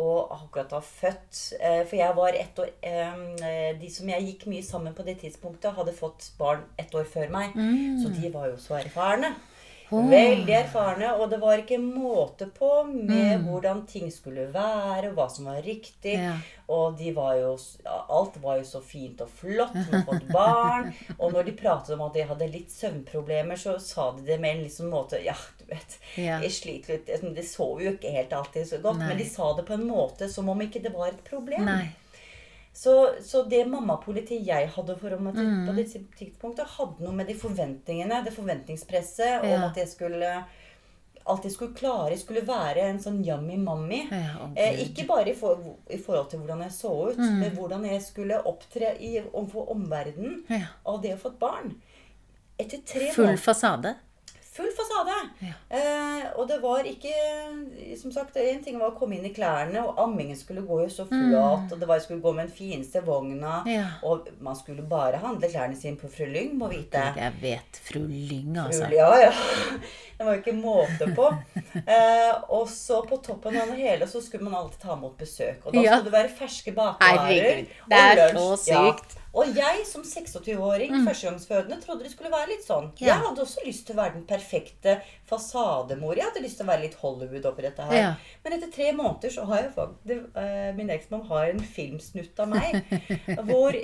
å 0.00 0.08
akkurat 0.32 0.72
ha 0.76 0.80
født. 0.84 1.38
Eh, 1.60 1.82
For 1.88 1.98
jeg 1.98 2.16
var 2.16 2.36
ett 2.38 2.58
år 2.62 2.70
eh, 2.86 3.70
De 3.80 3.90
som 3.92 4.08
jeg 4.08 4.26
gikk 4.28 4.46
mye 4.50 4.64
sammen 4.64 4.94
på 4.96 5.04
det 5.06 5.18
tidspunktet, 5.20 5.74
hadde 5.76 5.96
fått 5.96 6.30
barn 6.38 6.64
ett 6.80 6.94
år 6.94 7.08
før 7.10 7.30
meg. 7.32 7.56
Mm. 7.56 8.00
Så 8.02 8.12
de 8.14 8.32
var 8.32 8.50
jo 8.52 8.58
så 8.60 8.78
erfarne. 8.80 9.34
Veldig 9.90 10.54
erfarne, 10.54 11.08
og 11.18 11.30
det 11.32 11.40
var 11.42 11.58
ikke 11.58 11.78
måte 11.82 12.46
på 12.54 12.68
med 12.86 13.42
hvordan 13.42 13.80
ting 13.90 14.10
skulle 14.14 14.46
være, 14.54 15.10
og 15.10 15.16
hva 15.18 15.26
som 15.32 15.48
var 15.50 15.58
riktig. 15.66 16.14
Ja. 16.14 16.36
Og 16.70 16.94
de 16.98 17.10
var 17.16 17.34
jo, 17.40 17.56
alt 17.90 18.36
var 18.42 18.60
jo 18.60 18.66
så 18.68 18.78
fint 18.84 19.20
og 19.24 19.32
flott 19.40 19.74
med 19.74 19.96
å 19.98 20.02
få 20.06 20.18
et 20.20 20.28
barn. 20.30 20.92
Og 21.18 21.32
når 21.34 21.48
de 21.48 21.56
pratet 21.58 21.96
om 21.96 22.04
at 22.06 22.14
de 22.14 22.22
hadde 22.28 22.46
litt 22.52 22.70
søvnproblemer, 22.70 23.58
så 23.58 23.74
sa 23.82 24.12
de 24.14 24.22
det 24.28 24.38
med 24.38 24.56
en 24.56 24.62
liksom 24.68 24.92
måte 24.92 25.18
Ja, 25.24 25.34
du 25.58 25.64
vet, 25.72 25.98
Ja. 26.14 26.38
jeg 26.44 26.52
sliter 26.54 26.94
litt 26.94 27.34
De 27.34 27.42
sov 27.46 27.82
jo 27.82 27.96
ikke 27.96 28.12
helt 28.14 28.32
alltid 28.32 28.68
så 28.70 28.78
godt, 28.78 29.00
Nei. 29.02 29.08
men 29.10 29.18
de 29.18 29.26
sa 29.26 29.50
det 29.58 29.66
på 29.66 29.74
en 29.74 29.88
måte 29.88 30.28
som 30.30 30.48
om 30.48 30.62
ikke 30.62 30.82
det 30.84 30.94
var 30.94 31.08
et 31.10 31.24
problem. 31.26 31.66
Nei. 31.66 31.90
Så, 32.72 32.92
så 33.22 33.42
det 33.50 33.64
mammapolitiet 33.68 34.46
jeg 34.46 34.68
hadde 34.70 34.94
for 35.00 35.16
meg 35.18 35.34
til, 35.34 35.44
Mm. 35.44 35.66
på 35.66 35.74
det 35.76 35.86
tidspunktet, 36.16 36.66
hadde 36.78 37.02
noe 37.04 37.12
med 37.12 37.26
de 37.26 37.34
forventningene, 37.34 38.22
det 38.24 38.32
forventningspresset, 38.32 39.42
om 39.42 39.64
at 39.70 39.76
jeg 39.76 39.88
skulle 39.88 40.44
jeg 41.30 41.52
skulle 41.52 41.74
klare, 41.76 42.16
skulle 42.18 42.40
være 42.46 42.78
en 42.90 42.98
sånn 42.98 43.20
yummy 43.24 43.56
mammy. 43.58 44.08
Ja, 44.10 44.48
eh, 44.56 44.80
ikke 44.82 45.06
bare 45.06 45.30
i, 45.30 45.34
for, 45.34 45.58
i 45.90 45.98
forhold 45.98 46.30
til 46.30 46.40
hvordan 46.40 46.62
jeg 46.62 46.70
så 46.72 47.10
ut, 47.10 47.18
Mm. 47.18 47.38
men 47.38 47.50
hvordan 47.56 47.84
jeg 47.86 48.02
skulle 48.02 48.40
opptre 48.46 48.96
i, 49.00 49.20
overfor 49.32 49.70
omverdenen 49.70 50.44
Ja. 50.48 50.66
av 50.86 51.02
det 51.02 51.12
å 51.14 51.18
få 51.18 51.28
et 51.28 51.38
barn. 51.38 51.74
Etter 52.58 52.78
tre 52.86 53.10
Full 53.12 53.26
måneder 53.26 53.42
fasade. 53.42 53.94
Full 54.60 54.72
fasade. 54.76 55.14
Eh, 55.70 56.24
og 56.36 56.48
det 56.50 56.58
var 56.62 56.84
ikke 56.84 57.12
Som 57.96 58.12
sagt, 58.12 58.36
en 58.36 58.62
ting 58.64 58.76
var 58.80 58.90
å 58.92 58.98
komme 58.98 59.16
inn 59.16 59.24
i 59.24 59.32
klærne, 59.34 59.80
og 59.86 59.96
ammingen 60.02 60.36
skulle 60.36 60.62
gå 60.66 60.82
jo 60.82 60.88
så 60.92 61.06
flat, 61.08 61.72
og 61.72 61.78
det 61.80 61.88
var 61.88 61.96
jeg 61.98 62.04
skulle 62.08 62.20
gå 62.24 62.32
med 62.36 62.48
den 62.48 62.54
fineste 62.56 63.00
vogna, 63.06 63.62
Ja. 63.66 63.86
og 64.04 64.28
man 64.40 64.56
skulle 64.56 64.82
bare 64.82 65.16
handle 65.22 65.48
klærne 65.48 65.76
sine 65.78 65.96
på 65.96 66.10
Fru 66.12 66.26
Lyng, 66.26 66.52
må 66.60 66.68
vite. 66.68 67.02
Jeg 67.16 67.32
vet 67.40 67.80
fru 67.88 68.00
Lyng, 68.06 68.56
altså. 68.66 68.84
Fru- 68.84 68.96
Ja, 68.96 69.10
ja. 69.26 69.32
Det 70.20 70.26
var 70.26 70.34
jo 70.36 70.42
ikke 70.42 70.52
måte 70.60 71.06
på. 71.16 71.26
Eh, 71.80 72.34
og 72.52 72.66
så 72.68 73.00
på 73.08 73.16
toppen 73.24 73.56
av 73.56 73.70
det 73.72 73.78
hele 73.80 74.04
så 74.10 74.20
skulle 74.20 74.44
man 74.44 74.54
alltid 74.58 74.80
ta 74.82 74.92
imot 74.92 75.16
besøk. 75.16 75.62
Og 75.64 75.72
da 75.72 75.80
Ja. 75.80 75.96
skulle 75.96 76.10
det 76.10 76.12
være 76.18 76.34
ferske 76.36 76.74
bakvarer. 76.76 77.24
Herregud, 77.24 77.66
det 77.88 77.98
er 77.98 78.34
så 78.36 78.50
sykt. 78.60 79.14
Ja. 79.16 79.29
Og 79.30 79.52
jeg 79.54 79.84
som 79.86 80.02
26-åring, 80.02 80.94
førstegangsfødende, 81.06 81.78
trodde 81.84 82.02
det 82.06 82.10
skulle 82.10 82.32
være 82.32 82.50
litt 82.50 82.64
sånn. 82.66 82.88
Mm. 82.90 82.96
Ja. 82.98 83.12
Jeg 83.12 83.22
hadde 83.26 83.44
også 83.44 83.64
lyst 83.66 83.84
til 83.86 83.94
å 83.94 84.00
være 84.00 84.16
den 84.16 84.24
perfekte 84.26 84.96
fasademor. 85.30 86.18
Jeg 86.18 86.26
hadde 86.26 86.42
lyst 86.42 86.58
til 86.58 86.66
å 86.66 86.70
være 86.72 86.84
litt 86.86 86.96
Hollywood 86.98 87.46
oppi 87.50 87.66
dette 87.66 87.86
her. 87.86 87.98
Ja. 88.00 88.10
Men 88.44 88.56
etter 88.56 88.72
tre 88.74 88.90
måneder 88.96 89.34
så 89.34 89.46
har 89.50 89.62
jeg 89.62 89.72
faktisk 89.76 90.26
uh, 90.34 90.70
Min 90.74 90.90
eksmann 90.90 91.22
har 91.28 91.50
en 91.52 91.62
filmsnutt 91.62 92.42
av 92.42 92.50
meg 92.50 92.80
hvor, 93.48 93.76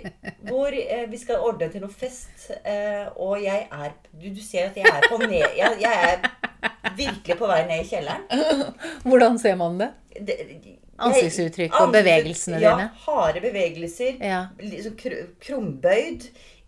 hvor 0.48 0.74
uh, 0.74 1.04
vi 1.12 1.20
skal 1.20 1.44
ordne 1.46 1.70
til 1.70 1.84
noe 1.84 1.94
fest, 1.94 2.48
uh, 2.66 3.12
og 3.14 3.38
jeg 3.44 3.68
er 3.70 3.94
du, 4.10 4.28
du 4.34 4.42
ser 4.42 4.72
at 4.72 4.80
jeg 4.80 4.90
er 4.90 5.06
på 5.10 5.20
ned... 5.22 5.46
Jeg, 5.56 5.78
jeg 5.82 6.10
er 6.10 6.74
virkelig 6.96 7.36
på 7.38 7.46
vei 7.50 7.62
ned 7.66 7.84
i 7.84 7.88
kjelleren. 7.88 8.24
Hvordan 9.08 9.38
ser 9.38 9.56
man 9.56 9.78
det? 9.78 9.90
Det- 10.20 10.74
Ansiktsuttrykk 10.98 11.74
og 11.80 11.90
bevegelsene 11.92 12.56
ja, 12.62 12.70
dine. 12.72 12.86
harde 13.04 13.40
bevegelser. 13.44 14.16
Ja. 14.24 14.46
Liksom 14.60 14.94
kr 14.96 15.12
krumbøyd. 15.44 16.24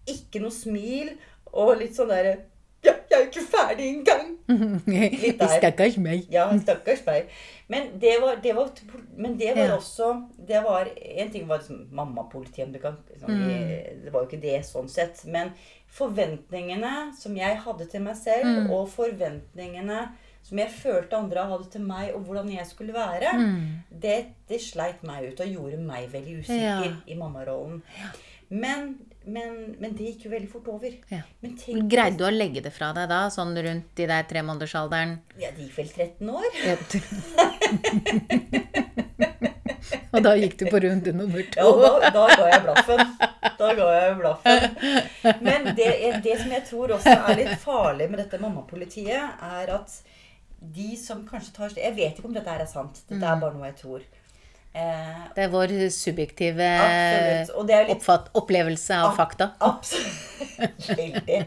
Ikke 0.08 0.42
noe 0.42 0.52
smil. 0.52 1.14
Og 1.52 1.78
litt 1.80 1.96
sånn 1.96 2.10
derre 2.12 2.34
ja, 2.84 2.92
'Jeg 2.92 3.16
er 3.16 3.22
jo 3.25 3.30
ikke 3.30 3.46
ferdig 3.50 3.87
engang!' 3.88 4.34
der. 5.40 5.48
Stakkars 5.58 5.96
meg. 5.98 6.26
Ja, 6.30 6.44
stakkars 6.60 7.00
meg. 7.06 7.26
Men 7.68 7.88
det 8.00 8.14
var, 8.22 8.37
det 8.42 8.52
var, 8.56 8.68
men 9.16 9.34
det 9.38 9.56
var 9.56 9.64
Ja. 9.64 9.76
også 9.76 10.10
det 10.48 10.62
var, 10.64 10.88
En 11.16 11.30
ting 11.30 11.48
var 11.48 11.58
liksom 11.58 11.88
mamma-politiet. 11.90 12.68
liksom, 12.72 12.96
Mm. 13.28 14.04
det 14.04 14.12
var 14.12 14.20
jo 14.20 14.26
ikke 14.28 14.40
det 14.42 14.60
sånn 14.64 14.88
sett. 14.88 15.25
Men 15.26 15.52
forventningene 15.88 17.12
som 17.18 17.37
jeg 17.37 17.57
hadde 17.64 17.87
til 17.90 18.00
meg 18.04 18.16
selv, 18.16 18.45
Mm. 18.45 18.71
og 18.71 18.88
forventningene 18.88 20.09
som 20.42 20.59
jeg 20.59 20.71
følte 20.71 21.16
andre 21.16 21.45
hadde 21.50 21.71
til 21.71 21.80
meg, 21.83 22.14
og 22.14 22.23
hvordan 22.25 22.50
jeg 22.54 22.66
skulle 22.66 22.92
være, 22.95 23.33
Mm. 23.35 23.83
det, 24.00 24.26
det 24.49 24.61
sleit 24.61 25.02
meg 25.02 25.33
ut 25.33 25.40
og 25.40 25.47
gjorde 25.47 25.78
meg 25.78 26.09
veldig 26.12 26.38
usikker 26.40 26.85
Ja. 26.85 26.92
i 27.07 27.14
mammarollen. 27.14 27.83
Men, 28.50 28.99
men, 29.26 29.76
men 29.78 29.92
det 29.92 30.07
gikk 30.07 30.25
jo 30.25 30.30
veldig 30.30 30.49
fort 30.50 30.68
over. 30.68 30.90
Ja. 31.11 31.21
Men 31.42 31.57
tenk, 31.59 31.90
Greide 31.90 32.16
du 32.16 32.25
å 32.25 32.30
legge 32.33 32.62
det 32.62 32.73
fra 32.73 32.92
deg 32.95 33.09
da, 33.11 33.26
sånn 33.28 33.52
rundt 33.57 33.95
de 33.95 34.07
der 34.07 34.23
tremånedersalderen? 34.23 35.18
ja, 35.38 35.50
det 35.50 35.68
gikk 35.68 35.76
vel 35.76 35.88
13 35.88 36.30
år? 36.30 36.45
Og 40.18 40.26
da 40.26 40.34
gikk 40.38 40.58
du 40.60 40.66
på 40.72 40.80
runde 40.84 41.14
nummer 41.16 41.46
to. 41.54 41.64
Ja, 41.82 41.94
da, 42.02 42.10
da 42.18 42.26
ga 42.34 42.50
jeg 42.52 42.62
blaffen. 42.66 43.02
Da 43.58 43.72
ga 43.78 43.88
jeg 43.94 44.14
blaffen. 44.20 44.68
Men 45.46 45.72
det, 45.78 45.88
det 46.26 46.37
som 46.42 46.52
jeg 46.54 46.64
tror 46.68 46.94
også 46.98 47.14
er 47.16 47.40
litt 47.42 47.56
farlig 47.62 48.10
med 48.12 48.22
dette 48.25 48.40
mammapolitiet, 48.42 49.42
er 49.54 49.75
at 49.78 49.98
de 50.58 50.92
som 50.98 51.20
kanskje 51.26 51.52
tar 51.54 51.75
Jeg 51.78 51.94
vet 51.94 52.16
ikke 52.18 52.26
om 52.30 52.34
dette 52.34 52.50
er 52.50 52.66
sant. 52.66 53.02
Dette 53.08 53.22
er 53.22 53.38
bare 53.42 53.54
noe 53.54 53.68
jeg 53.70 53.76
tror. 53.82 54.06
Eh, 54.78 55.20
Det 55.34 55.44
er 55.46 55.52
vår 55.52 55.72
subjektive. 55.94 56.66
Er 56.66 57.44
litt 57.46 57.94
oppfatt, 57.94 58.28
opplevelse 58.38 58.98
av 58.98 59.14
fakta. 59.16 59.52
Absolutt. 59.64 60.18
Veldig. 60.98 61.38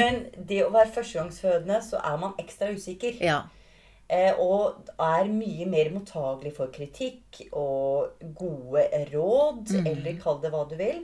Men 0.00 0.24
det 0.48 0.62
å 0.66 0.70
være 0.74 0.90
førstegangsfødende, 0.96 1.78
så 1.84 2.00
er 2.00 2.16
man 2.20 2.34
ekstra 2.40 2.72
usikker. 2.74 3.20
Ja. 3.22 3.42
Eh, 4.14 4.38
og 4.38 4.88
er 5.02 5.26
mye 5.32 5.66
mer 5.66 5.88
mottagelig 5.94 6.52
for 6.54 6.70
kritikk 6.74 7.40
og 7.52 8.20
gode 8.38 8.84
råd, 9.12 9.72
Mm. 9.74 9.86
eller 9.90 10.18
kall 10.22 10.40
det 10.42 10.52
hva 10.54 10.64
du 10.70 10.76
vil. 10.78 11.00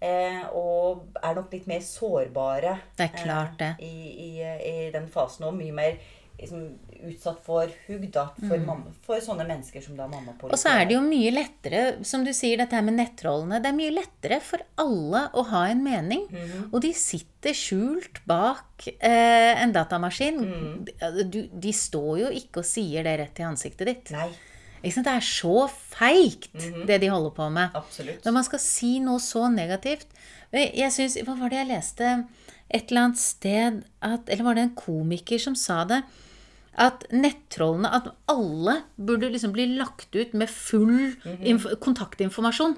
Eh, 0.00 0.42
og 0.54 1.04
er 1.22 1.34
nok 1.34 1.52
litt 1.52 1.66
mer 1.66 1.80
sårbare 1.82 2.76
Det 2.98 3.06
er 3.10 3.16
klart 3.24 3.58
det. 3.58 3.72
eh, 3.80 3.86
i, 3.86 4.30
i, 4.40 4.86
i 4.86 4.90
den 4.94 5.08
fasen. 5.10 5.44
Og 5.48 5.54
mye 5.58 5.72
mer 5.74 5.96
liksom, 6.38 6.78
utsatt 7.08 7.40
for 7.44 7.70
hugg 7.86 8.10
da, 8.14 8.28
for, 8.38 8.58
mamma, 8.58 8.92
for 9.02 9.20
sånne 9.22 9.46
mennesker 9.46 9.82
som 9.82 9.96
da 9.96 10.06
mamma 10.08 10.32
Mm. 10.38 10.50
Og 10.52 10.58
så 10.58 10.70
er 10.70 10.84
det 10.86 10.94
jo 10.94 11.00
mye 11.02 11.30
lettere, 11.34 12.04
som 12.04 12.24
du 12.24 12.30
sier, 12.32 12.56
dette 12.58 12.72
her 12.76 12.82
med 12.82 12.94
nettrollene. 12.98 13.60
Det 13.62 13.66
er 13.72 13.76
mye 13.78 13.94
lettere 13.94 14.40
for 14.40 14.58
alle 14.78 15.30
å 15.34 15.44
ha 15.50 15.64
en 15.68 15.82
mening. 15.82 16.26
Mhm. 16.30 16.68
Og 16.72 16.80
de 16.82 16.92
sitter 16.92 17.52
skjult 17.52 18.20
bak 18.26 18.86
eh, 19.00 19.62
en 19.62 19.72
datamaskin. 19.72 20.38
Mhm. 20.38 21.30
Du, 21.30 21.40
de 21.48 21.72
står 21.72 22.18
jo 22.20 22.28
ikke 22.30 22.58
og 22.62 22.64
sier 22.64 23.02
det 23.04 23.18
rett 23.20 23.40
i 23.40 23.42
ansiktet 23.42 23.86
ditt. 23.86 24.10
Nei, 24.12 24.30
Det 24.82 25.06
er 25.06 25.20
så 25.20 25.68
feigt, 25.68 26.52
Mhm. 26.54 26.86
det 26.86 27.00
de 27.00 27.08
holder 27.08 27.30
på 27.34 27.50
med. 27.52 27.70
absolutt. 27.74 28.22
Når 28.24 28.32
man 28.32 28.44
skal 28.44 28.58
si 28.60 28.98
noe 29.00 29.18
så 29.18 29.48
negativt 29.52 30.06
Jeg 30.52 30.90
synes, 30.92 31.16
Hva 31.24 31.36
var 31.38 31.48
det 31.50 31.58
jeg 31.58 31.68
leste 31.68 32.26
et 32.70 32.90
eller 32.90 33.00
annet 33.02 33.18
sted 33.18 33.84
at, 34.00 34.28
Eller 34.28 34.44
var 34.44 34.54
det 34.54 34.62
en 34.62 34.74
komiker 34.76 35.38
som 35.38 35.54
sa 35.54 35.84
det? 35.84 36.02
At 36.78 37.08
nettrollene 37.10 37.90
At 37.90 38.12
alle 38.30 38.80
burde 38.94 39.30
liksom 39.32 39.52
bli 39.56 39.66
lagt 39.74 40.14
ut 40.14 40.34
med 40.38 40.50
full 40.52 41.14
inf 41.42 41.66
kontaktinformasjon. 41.82 42.76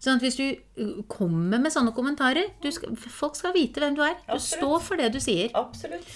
Sånn 0.00 0.16
at 0.16 0.24
hvis 0.24 0.38
du 0.38 0.44
uh, 0.80 1.00
kommer 1.10 1.60
med 1.60 1.74
sånne 1.74 1.92
kommentarer 1.96 2.54
du 2.62 2.70
skal, 2.72 2.94
Folk 2.96 3.36
skal 3.36 3.52
vite 3.56 3.82
hvem 3.82 3.98
du 3.98 4.04
er. 4.06 4.14
Du 4.22 4.36
Absolutt. 4.38 4.60
står 4.60 4.84
for 4.86 5.02
det 5.02 5.10
du 5.16 5.20
sier. 5.20 5.50
Absolutt. 5.58 6.06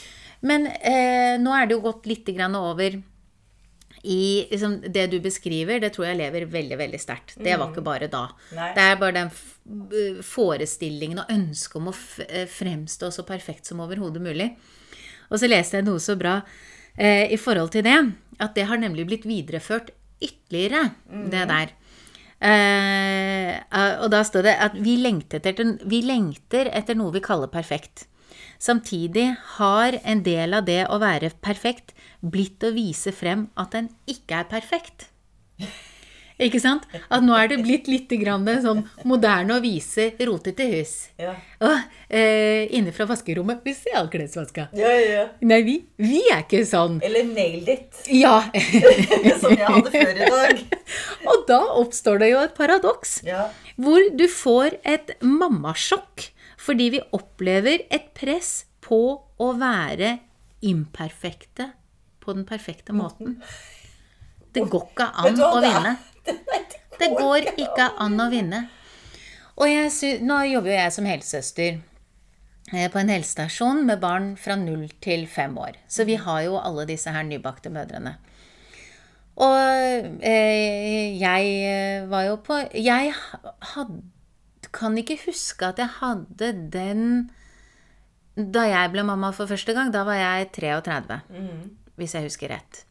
Men 0.45 0.69
eh, 0.69 1.35
nå 1.41 1.53
er 1.57 1.67
det 1.67 1.77
jo 1.77 1.85
gått 1.87 2.07
litt 2.09 2.29
grann 2.37 2.57
over 2.59 2.99
i 4.05 4.47
liksom, 4.51 4.83
Det 4.93 5.07
du 5.09 5.17
beskriver, 5.25 5.79
det 5.81 5.95
tror 5.95 6.11
jeg 6.11 6.19
lever 6.19 6.45
veldig 6.53 6.77
veldig 6.77 7.01
sterkt. 7.01 7.39
Det 7.41 7.55
var 7.57 7.71
ikke 7.73 7.85
bare 7.85 8.11
da. 8.13 8.27
Nei. 8.53 8.67
Det 8.77 8.85
er 8.85 8.99
bare 9.01 9.17
den 9.17 9.31
eh, 9.33 10.19
forestillingen 10.25 11.23
og 11.23 11.33
ønsket 11.33 11.79
om 11.81 11.89
å 11.89 11.95
eh, 12.27 12.45
fremstå 12.51 13.09
så 13.17 13.25
perfekt 13.25 13.71
som 13.71 13.81
overhodet 13.81 14.21
mulig. 14.25 14.51
Og 15.31 15.41
så 15.41 15.49
leste 15.49 15.81
jeg 15.81 15.89
noe 15.89 16.03
så 16.05 16.19
bra 16.21 16.43
eh, 16.99 17.33
i 17.33 17.39
forhold 17.41 17.73
til 17.75 17.85
det, 17.87 17.99
at 18.41 18.55
det 18.57 18.67
har 18.71 18.81
nemlig 18.81 19.07
blitt 19.09 19.29
videreført 19.29 19.93
ytterligere, 20.23 20.91
det 21.31 21.45
der. 21.51 21.75
Eh, 22.45 23.55
eh, 23.57 23.95
og 24.03 24.11
da 24.13 24.23
står 24.27 24.49
det 24.49 24.57
at 24.67 24.75
vi 24.77 24.97
lengter, 25.01 25.41
etter, 25.41 25.77
vi 25.89 26.03
lengter 26.05 26.71
etter 26.73 26.99
noe 26.99 27.15
vi 27.15 27.25
kaller 27.25 27.53
perfekt. 27.53 28.07
Samtidig 28.59 29.31
har 29.59 29.99
en 30.05 30.23
del 30.25 30.57
av 30.57 30.67
det 30.69 30.85
å 30.89 31.01
være 31.03 31.35
perfekt 31.45 31.95
blitt 32.21 32.65
å 32.65 32.73
vise 32.75 33.13
frem 33.13 33.49
at 33.61 33.75
den 33.77 33.91
ikke 34.11 34.43
er 34.43 34.49
perfekt. 34.51 35.09
Ikke 36.43 36.59
sant? 36.59 36.87
At 37.15 37.23
nå 37.23 37.35
er 37.39 37.51
det 37.53 37.61
blitt 37.63 37.87
litt 37.87 38.11
grann 38.19 38.47
sånn 38.63 38.81
moderne 39.07 39.55
å 39.55 39.63
vise 39.63 40.09
rotete 40.27 40.67
hus. 40.73 40.95
Ja. 41.21 41.35
Og 41.63 41.77
eh, 42.09 42.67
inne 42.75 42.91
fra 42.95 43.07
vaskerommet 43.07 43.63
Vi 43.63 43.75
ser 43.77 44.01
all 44.01 44.09
klesvaska. 44.11 44.67
Ja, 44.75 44.91
ja, 44.91 45.05
ja. 45.13 45.25
Nei, 45.47 45.61
vi, 45.67 45.77
vi 46.03 46.25
er 46.33 46.43
ikke 46.43 46.65
sånn. 46.67 46.99
Eller 47.07 47.29
nailed 47.29 47.71
it, 47.71 48.01
Ja. 48.11 48.41
som 49.43 49.55
jeg 49.55 49.63
hadde 49.63 49.93
før 49.95 50.11
i 50.11 50.31
dag. 50.35 50.65
Og 51.31 51.45
da 51.51 51.61
oppstår 51.85 52.25
det 52.25 52.33
jo 52.33 52.41
et 52.43 52.57
paradoks. 52.59 53.21
Ja. 53.29 53.47
Hvor 53.79 54.03
du 54.19 54.27
får 54.31 54.81
et 54.83 55.15
mammasjokk 55.23 56.31
fordi 56.65 56.89
vi 56.95 57.01
opplever 57.13 57.83
et 57.93 58.09
press 58.17 58.65
på 58.85 58.99
å 59.21 59.49
være 59.61 60.17
imperfekte 60.65 61.69
på 62.25 62.35
den 62.35 62.47
perfekte 62.49 62.97
måten. 62.97 63.39
Det 64.55 64.63
går 64.71 64.85
ikke 64.93 65.07
an 65.19 65.41
å 65.43 65.49
å 65.59 65.63
det 67.01 67.11
går 67.19 67.51
ikke 67.55 67.91
an 68.03 68.21
å 68.21 68.31
vinne. 68.33 68.65
Og 69.55 69.71
jeg 69.71 70.23
nå 70.27 70.41
jobber 70.51 70.73
jo 70.73 70.79
jeg 70.79 70.95
som 70.97 71.09
helsesøster 71.09 71.77
eh, 72.73 72.89
på 72.91 73.01
en 73.01 73.13
helsestasjon 73.13 73.85
med 73.87 74.03
barn 74.03 74.33
fra 74.41 74.57
null 74.59 74.89
til 75.05 75.29
fem 75.31 75.55
år. 75.61 75.79
Så 75.87 76.07
vi 76.09 76.19
har 76.21 76.43
jo 76.47 76.59
alle 76.59 76.89
disse 76.91 77.13
her 77.15 77.27
nybakte 77.27 77.71
mødrene. 77.75 78.17
Og 79.35 80.19
eh, 80.23 81.15
jeg 81.19 81.55
eh, 81.67 82.05
var 82.07 82.29
jo 82.29 82.37
på 82.47 82.61
Jeg 82.79 83.11
had, 83.75 83.95
kan 84.71 84.99
ikke 84.99 85.19
huske 85.25 85.73
at 85.73 85.81
jeg 85.83 85.91
hadde 85.97 86.53
den 86.71 87.33
Da 88.39 88.63
jeg 88.71 88.93
ble 88.93 89.03
mamma 89.03 89.33
for 89.35 89.51
første 89.51 89.75
gang, 89.75 89.91
da 89.95 90.05
var 90.07 90.21
jeg 90.21 90.53
33. 90.55 91.19
Hvis 91.99 92.15
jeg 92.15 92.27
husker 92.27 92.55
rett. 92.55 92.85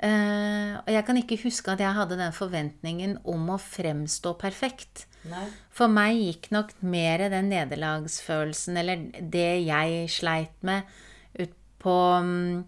Eh, 0.00 0.74
og 0.80 0.88
jeg 0.88 1.04
kan 1.04 1.18
ikke 1.20 1.42
huske 1.42 1.74
at 1.74 1.82
jeg 1.82 1.92
hadde 1.96 2.16
den 2.16 2.32
forventningen 2.32 3.18
om 3.28 3.50
å 3.52 3.58
fremstå 3.60 4.32
perfekt. 4.40 5.04
Nei. 5.28 5.44
For 5.76 5.92
meg 5.92 6.16
gikk 6.16 6.48
nok 6.54 6.72
mer 6.80 7.26
den 7.32 7.50
nederlagsfølelsen, 7.52 8.78
eller 8.80 9.02
det 9.20 9.50
jeg 9.66 10.06
sleit 10.12 10.56
med, 10.64 10.88
ut 11.36 11.52
på 11.80 11.96
um, 12.16 12.62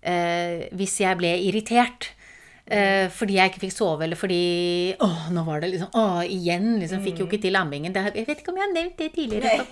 uh, 0.00 0.56
Hvis 0.76 0.96
jeg 1.02 1.20
ble 1.20 1.34
irritert. 1.44 2.14
Eh, 2.70 3.08
fordi 3.10 3.34
jeg 3.34 3.50
ikke 3.50 3.64
fikk 3.64 3.72
sove, 3.74 4.04
eller 4.06 4.14
fordi 4.18 4.94
Å, 5.02 5.08
nå 5.34 5.42
var 5.42 5.58
det 5.62 5.72
liksom 5.72 5.90
Å, 5.98 6.22
igjen. 6.22 6.78
liksom 6.78 7.02
Fikk 7.02 7.18
jo 7.18 7.26
ikke 7.26 7.40
til 7.42 7.58
ammingen. 7.58 7.90
Det, 7.94 8.04
jeg 8.14 8.28
vet 8.28 8.38
ikke 8.44 8.52
om 8.52 8.60
jeg 8.60 8.66
har 8.68 8.74
nevnt 8.76 8.96
det 9.00 9.08
tidligere. 9.16 9.66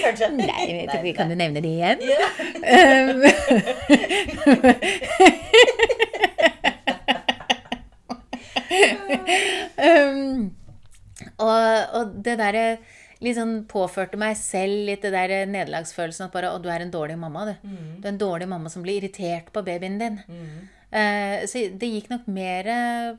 Kanskje. 0.00 0.30
Nei, 0.38 0.62
jeg 0.64 0.74
vet 0.78 0.94
ikke, 0.96 1.16
kan 1.18 1.28
du 1.28 1.36
nevne 1.36 1.60
det 1.60 1.68
igjen? 1.68 2.00
Ja. 2.08 2.24
Um, 9.84 10.48
og, 11.44 11.60
og 12.00 12.04
det 12.24 12.34
derre 12.40 12.64
liksom 13.20 13.54
påførte 13.70 14.18
meg 14.20 14.36
selv 14.40 14.86
litt 14.88 15.04
det 15.04 15.12
der 15.14 15.46
nederlagsfølelsen 15.50 16.26
at 16.26 16.34
bare 16.34 16.52
Å, 16.54 16.60
du 16.62 16.70
er 16.72 16.84
en 16.84 16.92
dårlig 16.92 17.18
mamma, 17.20 17.46
du. 17.50 17.70
Du 18.00 18.06
er 18.06 18.12
en 18.14 18.20
dårlig 18.20 18.48
mamma 18.50 18.72
som 18.72 18.84
blir 18.84 19.00
irritert 19.00 19.52
på 19.52 19.64
babyen 19.66 19.98
din. 20.00 20.20
Eh, 20.90 21.46
så 21.46 21.66
det 21.78 21.92
gikk 21.92 22.10
nok 22.10 22.26
mer 22.32 22.70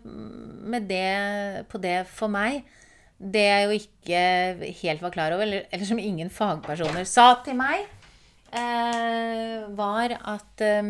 med 0.04 0.90
det 0.90 1.68
på 1.72 1.80
det 1.82 2.02
for 2.12 2.32
meg. 2.34 2.64
det 3.22 3.44
jeg 3.46 3.66
jo 3.66 3.78
ikke 3.78 4.22
helt 4.82 5.02
var 5.04 5.14
klar 5.14 5.34
over, 5.36 5.46
eller, 5.46 5.66
eller 5.70 5.86
som 5.86 6.00
ingen 6.02 6.32
fagpersoner 6.34 7.06
sa 7.06 7.36
til 7.46 7.54
meg, 7.60 7.86
uh, 8.56 9.70
var 9.78 10.16
at 10.18 10.64
eh, 10.66 10.90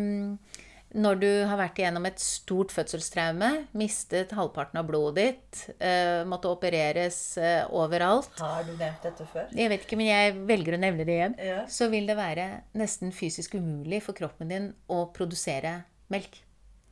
når 0.94 1.18
du 1.22 1.28
har 1.48 1.58
vært 1.60 1.80
igjennom 1.80 2.06
et 2.08 2.20
stort 2.20 2.72
fødselstraume, 2.74 3.50
mistet 3.78 4.34
halvparten 4.36 4.80
av 4.80 4.86
blodet 4.88 5.24
ditt, 5.24 5.62
eh, 5.80 6.22
måtte 6.28 6.50
opereres 6.52 7.18
eh, 7.40 7.64
overalt 7.72 8.40
Har 8.42 8.66
du 8.68 8.74
nevnt 8.76 9.04
dette 9.06 9.26
før? 9.32 9.48
Jeg 9.56 9.72
vet 9.72 9.86
ikke, 9.86 9.98
men 10.00 10.10
jeg 10.10 10.36
velger 10.48 10.76
å 10.76 10.82
nevne 10.82 11.08
det 11.08 11.16
igjen. 11.16 11.36
Ja. 11.40 11.64
Så 11.70 11.88
vil 11.92 12.08
det 12.10 12.18
være 12.18 12.48
nesten 12.78 13.12
fysisk 13.16 13.56
umulig 13.56 14.02
for 14.04 14.16
kroppen 14.18 14.52
din 14.52 14.72
å 14.92 15.04
produsere 15.16 15.82
melk. 16.12 16.42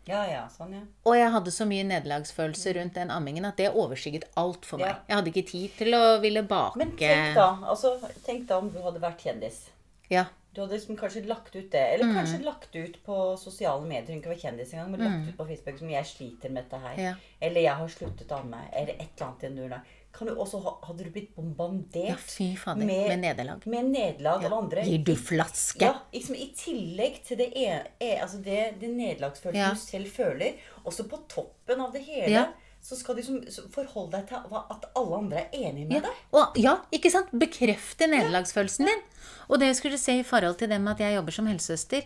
Ja, 0.09 0.25
ja, 0.27 0.45
sånn, 0.51 0.73
ja. 0.75 0.81
Og 1.07 1.15
jeg 1.15 1.31
hadde 1.35 1.53
så 1.55 1.67
mye 1.69 1.85
nederlagsfølelse 1.87 2.73
rundt 2.79 2.97
den 2.97 3.13
ammingen 3.15 3.47
at 3.47 3.61
det 3.61 3.69
overskygget 3.71 4.31
alt 4.41 4.65
for 4.67 4.81
meg. 4.81 4.95
Ja. 4.95 5.11
Jeg 5.11 5.19
hadde 5.19 5.33
ikke 5.35 5.49
tid 5.51 5.77
til 5.79 5.97
å 5.99 6.05
ville 6.23 6.43
bake 6.49 6.81
Men 6.81 6.97
tenk 6.99 7.37
da, 7.37 7.51
altså, 7.69 7.95
tenk 8.27 8.49
da 8.49 8.59
om 8.63 8.73
du 8.73 8.81
hadde 8.83 9.03
vært 9.03 9.23
kjendis. 9.29 9.67
Ja. 10.11 10.27
Du 10.55 10.61
hadde 10.61 10.75
liksom 10.75 10.97
kanskje 10.99 11.21
lagt 11.31 11.55
ut 11.57 11.71
det, 11.71 11.81
eller 11.95 12.15
kanskje 12.15 12.41
lagt 12.43 12.75
ut 12.75 12.97
på 13.07 13.37
sosiale 13.39 13.87
medier. 13.87 14.07
Trenger 14.07 14.21
ikke 14.25 14.33
var 14.33 14.41
kjendis 14.43 14.73
engang, 14.75 14.91
men 14.91 15.01
lagt 15.05 15.29
ut 15.29 15.37
på 15.39 15.47
Facebook 15.47 15.79
som 15.79 15.91
'jeg 15.91 16.07
sliter 16.07 16.51
med 16.51 16.65
dette 16.65 16.81
her'. 16.83 16.99
Ja. 16.99 17.15
Eller 17.41 17.61
'jeg 17.61 17.75
har 17.77 17.89
sluttet 17.89 18.29
å 18.33 18.41
amme', 18.43 18.65
eller 18.73 18.95
et 18.95 19.09
eller 19.17 19.27
annet 19.27 19.43
i 19.45 19.47
den 19.47 19.57
duren 19.57 19.71
der. 19.71 19.81
Kan 20.13 20.27
du 20.27 20.35
også 20.35 20.59
ha, 20.63 20.73
hadde 20.83 21.05
du 21.05 21.11
blitt 21.11 21.35
bombardert 21.37 22.09
Ja, 22.09 22.17
fy 22.17 22.57
fader, 22.57 22.85
med 22.85 23.21
nederlag. 23.21 23.65
Med 23.67 23.85
nederlag 23.85 24.45
av 24.45 24.53
andre. 24.55 24.83
Gir 24.83 25.05
du 25.05 25.15
flaske? 25.15 25.81
Ja, 25.85 26.01
liksom 26.13 26.35
I 26.35 26.53
tillegg 26.57 27.23
til 27.25 27.37
det, 27.39 27.53
e, 27.57 27.83
e, 28.01 28.17
altså 28.19 28.43
det, 28.43 28.81
det 28.81 28.91
nederlagsfølelsen 28.91 29.55
Ja. 29.55 29.71
du 29.71 29.77
selv 29.77 30.07
føler, 30.11 30.53
også 30.85 31.09
på 31.09 31.17
toppen 31.29 31.81
av 31.81 31.93
det 31.93 32.03
hele, 32.03 32.29
Ja. 32.31 32.47
så 32.83 32.97
skal 32.97 33.15
du 33.15 33.23
liksom 33.23 33.71
forholde 33.71 34.11
deg 34.11 34.27
til 34.29 34.37
at 34.37 34.85
alle 34.97 35.17
andre 35.17 35.37
er 35.39 35.49
enige 35.53 35.87
med 35.87 35.93
Ja. 35.93 36.01
deg. 36.01 36.11
Og, 36.33 36.57
ja, 36.57 36.77
ikke 36.93 37.11
sant? 37.11 37.31
Bekrefte 37.31 38.09
nederlagsfølelsen 38.11 38.87
din. 38.87 39.03
Og 39.49 39.61
det 39.61 39.71
jeg 39.71 39.79
skulle 39.81 40.01
si 40.01 40.19
i 40.21 40.27
forhold 40.27 40.59
til 40.61 40.71
det 40.71 40.81
med 40.81 40.95
at 40.95 41.05
jeg 41.07 41.17
jobber 41.19 41.35
som 41.35 41.49
helsesøster 41.51 42.05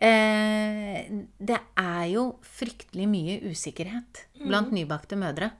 eh, 0.00 1.00
Det 1.38 1.58
er 1.78 2.04
jo 2.12 2.26
fryktelig 2.58 3.08
mye 3.10 3.40
usikkerhet 3.50 4.24
blant 4.40 4.72
nybakte 4.72 5.18
mødre. 5.20 5.52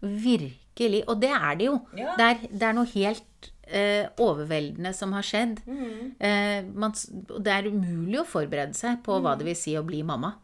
Virkelig. 0.00 1.04
Og 1.08 1.20
det 1.22 1.32
er 1.34 1.56
det 1.58 1.66
jo. 1.70 1.80
Ja. 1.98 2.14
Det, 2.18 2.28
er, 2.28 2.52
det 2.52 2.68
er 2.68 2.76
noe 2.76 2.92
helt 2.94 3.50
eh, 3.66 4.06
overveldende 4.22 4.92
som 4.96 5.12
har 5.16 5.26
skjedd. 5.26 5.60
Eh, 5.66 6.62
man, 6.70 6.94
det 7.40 7.52
er 7.54 7.68
umulig 7.70 8.20
å 8.22 8.28
forberede 8.28 8.78
seg 8.78 9.02
på 9.06 9.18
hva 9.22 9.34
det 9.38 9.48
vil 9.48 9.58
si 9.58 9.74
å 9.78 9.84
bli 9.86 10.02
mamma. 10.06 10.36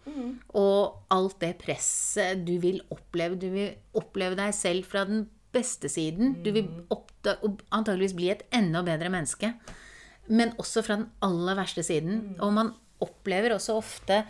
Og 0.59 1.07
alt 1.15 1.39
det 1.43 1.55
presset 1.63 2.45
du 2.47 2.57
vil 2.63 2.83
oppleve. 2.95 3.39
Du 3.39 3.49
vil 3.55 3.75
oppleve 3.97 4.39
deg 4.39 4.55
selv 4.57 4.87
fra 4.91 5.07
den 5.09 5.27
beste 5.55 5.89
siden. 5.89 6.37
Du 6.45 6.51
vil 6.53 6.69
antageligvis 7.71 8.17
bli 8.17 8.31
et 8.35 8.45
enda 8.55 8.83
bedre 8.87 9.13
menneske. 9.13 9.55
Men 10.29 10.55
også 10.59 10.83
fra 10.87 10.99
den 11.01 11.09
aller 11.25 11.59
verste 11.59 11.85
siden. 11.87 12.37
Og 12.43 12.53
man 12.57 12.73
opplever 13.05 13.55
også 13.57 13.77
ofte 13.79 14.23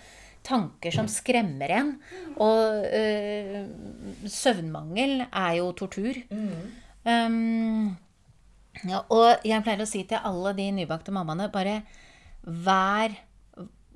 tanker 0.47 0.95
som 0.95 1.09
skremmer 1.11 1.73
en. 1.79 1.93
Og 2.43 2.87
øh, 2.95 3.67
søvnmangel 4.31 5.25
er 5.27 5.53
jo 5.61 5.71
tortur. 5.79 6.19
Um, 7.07 7.95
ja, 8.87 9.01
og 9.15 9.47
jeg 9.47 9.63
pleier 9.65 9.83
å 9.85 9.89
si 9.89 10.03
til 10.09 10.23
alle 10.27 10.53
de 10.59 10.69
nybakte 10.75 11.15
mammaene 11.15 11.49
bare 11.55 11.81
vær 12.47 13.15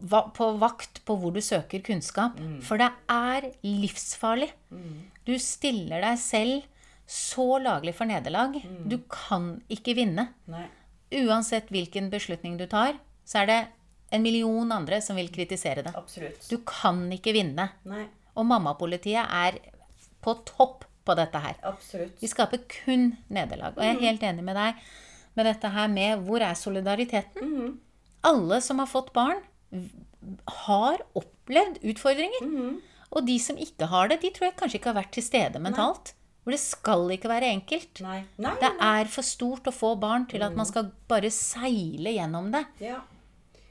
va 0.00 0.22
på 0.32 0.46
vakt 0.56 1.02
på 1.04 1.16
hvor 1.20 1.34
du 1.34 1.42
søker 1.44 1.82
kunnskap. 1.84 2.38
For 2.64 2.80
det 2.80 2.88
er 3.12 3.50
livsfarlig. 3.66 4.48
Du 5.28 5.34
stiller 5.42 6.00
deg 6.06 6.18
selv 6.22 6.62
så 7.10 7.58
laglig 7.60 7.92
for 7.98 8.08
nederlag. 8.08 8.56
Du 8.88 8.96
kan 9.10 9.58
ikke 9.68 9.96
vinne. 9.98 10.30
Nei. 10.50 10.66
Uansett 11.10 11.68
hvilken 11.74 12.10
beslutning 12.12 12.56
du 12.60 12.66
tar, 12.70 12.98
så 13.26 13.42
er 13.42 13.46
det 13.50 13.58
en 14.14 14.22
million 14.22 14.70
andre 14.72 15.00
som 15.02 15.16
vil 15.18 15.28
kritisere 15.32 15.82
det. 15.86 15.92
Absolutt. 15.98 16.46
Du 16.50 16.58
kan 16.66 17.02
ikke 17.14 17.32
vinne. 17.34 17.68
Nei, 17.88 18.06
Og 18.38 18.46
mammapolitiet 18.46 19.26
er 19.26 19.58
på 20.22 20.34
topp 20.46 20.84
på 21.04 21.14
dette 21.16 21.38
her. 21.42 21.56
absolutt. 21.66 22.18
Vi 22.20 22.28
skaper 22.28 22.60
kun 22.68 23.16
nederlag. 23.28 23.74
Og 23.76 23.82
jeg 23.82 23.96
er 23.96 24.00
helt 24.06 24.22
enig 24.22 24.44
med 24.44 24.56
deg 24.56 24.74
med 25.38 25.46
dette 25.46 25.68
her 25.70 25.88
med 25.88 26.24
hvor 26.26 26.42
er 26.42 26.54
solidariteten? 26.58 27.78
Alle 28.26 28.60
som 28.60 28.78
har 28.82 28.86
fått 28.90 29.12
barn, 29.16 29.40
har 30.66 30.98
opplevd 31.16 31.78
utfordringer. 31.86 32.80
Og 33.10 33.26
de 33.26 33.38
som 33.42 33.56
ikke 33.58 33.86
har 33.90 34.08
det, 34.10 34.20
de 34.22 34.30
tror 34.30 34.50
jeg 34.50 34.56
kanskje 34.58 34.78
ikke 34.80 34.90
har 34.92 34.98
vært 35.02 35.12
til 35.16 35.24
stede 35.26 35.62
mentalt. 35.62 36.12
For 36.40 36.54
det 36.54 36.60
skal 36.62 37.10
ikke 37.14 37.28
være 37.30 37.50
enkelt. 37.52 38.00
Nei. 38.04 38.22
Nei, 38.40 38.54
Det 38.62 38.70
er 38.86 39.10
for 39.12 39.26
stort 39.26 39.68
å 39.68 39.74
få 39.74 39.92
barn 40.00 40.24
til 40.30 40.42
at 40.46 40.56
man 40.56 40.68
skal 40.68 40.88
bare 41.10 41.28
seile 41.34 42.14
gjennom 42.16 42.48
det. 42.54 42.64
Ja. 42.80 43.02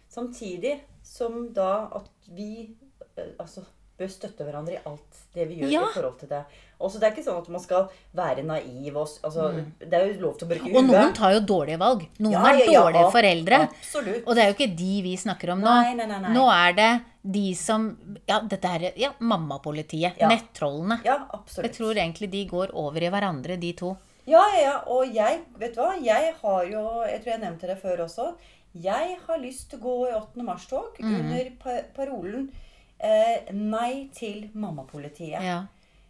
Samtidig 0.10 0.75
som 1.05 1.47
da 1.53 1.89
at 1.97 2.29
vi 2.34 2.69
eh, 3.15 3.34
altså, 3.41 3.65
bør 3.99 4.09
støtte 4.12 4.47
hverandre 4.47 4.77
i 4.77 4.81
alt 4.89 5.21
det 5.35 5.45
vi 5.49 5.59
gjør 5.62 5.71
Ja. 5.73 5.83
i 5.85 5.93
forhold 5.93 6.19
til 6.19 6.29
det. 6.31 6.41
Også, 6.79 6.99
det 6.99 7.07
er 7.09 7.12
ikke 7.12 7.25
sånn 7.25 7.41
at 7.41 7.49
man 7.51 7.62
skal 7.62 7.89
være 8.15 8.43
naiv. 8.47 8.95
Og, 8.95 9.07
altså, 9.23 9.49
altså, 9.49 9.65
Det 9.79 9.93
er 9.93 10.05
jo 10.07 10.21
lov 10.21 10.38
til 10.39 10.47
å 10.47 10.51
bruke 10.53 10.69
Mm. 10.69 10.77
Og 10.79 10.83
noen 10.88 11.13
tar 11.13 11.33
jo 11.33 11.39
dårlige 11.39 11.79
valg. 11.79 12.07
Noen 12.19 12.31
Ja, 12.31 12.43
er 12.47 12.71
ja, 12.71 12.81
dårlige 12.81 13.12
foreldre. 13.12 13.62
Absolutt. 13.69 14.23
Og 14.25 14.35
det 14.35 14.43
er 14.43 14.47
jo 14.47 14.55
ikke 14.55 14.75
de 14.77 15.01
vi 15.03 15.15
snakker 15.17 15.51
om 15.51 15.59
nå. 15.62 15.75
Nei, 15.81 15.93
nei, 15.95 16.05
nei. 16.07 16.33
Nå 16.33 16.45
er 16.49 16.73
det 16.73 17.01
de 17.21 17.53
som 17.53 17.97
Ja, 18.27 18.39
dette 18.39 18.65
er 18.65 18.93
ja, 18.95 19.12
mammapolitiet. 19.19 20.17
Nettrollene. 20.17 21.01
Ja, 21.03 21.27
absolutt. 21.33 21.67
Jeg 21.67 21.75
tror 21.75 21.93
egentlig 21.95 22.31
de 22.31 22.45
går 22.45 22.71
over 22.73 23.03
i 23.03 23.09
hverandre, 23.09 23.59
de 23.59 23.73
to. 23.73 23.97
Ja, 24.25 24.43
ja, 24.55 24.62
ja. 24.62 24.77
Og 24.88 25.13
jeg, 25.13 25.41
vet 25.57 25.75
du 25.75 25.81
hva? 25.81 25.95
Jeg 26.01 26.33
har 26.41 26.63
jo 26.65 27.03
Jeg 27.03 27.21
tror 27.21 27.31
jeg 27.33 27.41
nevnte 27.41 27.67
det 27.67 27.77
før 27.81 28.05
også. 28.05 28.35
Jeg 28.73 29.17
har 29.27 29.39
lyst 29.41 29.71
til 29.71 29.79
å 29.79 29.81
gå 29.81 30.09
i 30.09 30.13
8. 30.13 30.43
mars-tog 30.45 30.99
mm. 31.01 31.15
under 31.19 31.51
parolen 31.95 32.51
eh, 32.99 33.51
'Nei 33.53 34.09
til 34.13 34.49
mammapolitiet'. 34.55 35.41
Ja. 35.43 35.65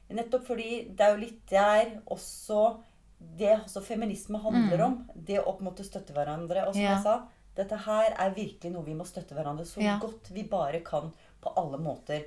Nettopp 0.09 0.47
fordi 0.47 0.87
det 0.95 1.01
er 1.05 1.11
jo 1.15 1.21
litt 1.25 1.45
der 1.49 2.01
også 2.09 2.77
det 3.37 3.59
også 3.65 3.81
feminisme 3.83 4.39
handler 4.41 4.81
om. 4.85 5.09
Det 5.15 5.39
å 5.39 5.51
på 5.57 5.59
en 5.59 5.65
måte 5.71 5.83
støtte 5.83 6.13
hverandre. 6.13 6.67
Og 6.67 6.73
som 6.73 6.81
Mm. 6.81 6.85
Ja. 6.87 6.93
jeg 6.95 7.03
sa, 7.03 7.21
dette 7.55 7.77
her 7.77 8.15
er 8.17 8.29
virkelig 8.33 8.71
noe 8.71 8.85
vi 8.85 8.93
må 8.95 9.03
støtte 9.05 9.35
hverandre 9.35 9.65
så 9.65 9.81
Ja. 9.81 9.99
godt 9.99 10.29
vi 10.31 10.43
bare 10.43 10.79
kan 10.79 11.11
på 11.41 11.53
alle 11.57 11.77
måter. 11.77 12.23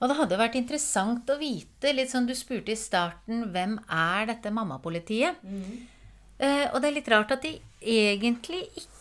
Og 0.00 0.08
det 0.08 0.16
hadde 0.16 0.36
vært 0.38 0.56
interessant 0.56 1.26
å 1.30 1.38
vite, 1.38 1.92
litt 1.94 2.10
sånn 2.10 2.26
du 2.26 2.34
spurte 2.34 2.70
i 2.72 2.74
starten, 2.76 3.52
hvem 3.52 3.78
er 3.88 4.26
dette 4.26 4.50
mammapolitiet? 4.50 5.36
Eh, 6.40 6.68
og 6.74 6.80
det 6.82 6.88
er 6.90 6.94
litt 6.94 7.08
rart 7.08 7.30
at 7.30 7.42
de 7.42 7.60
egentlig 7.80 8.68
ikke 8.76 8.93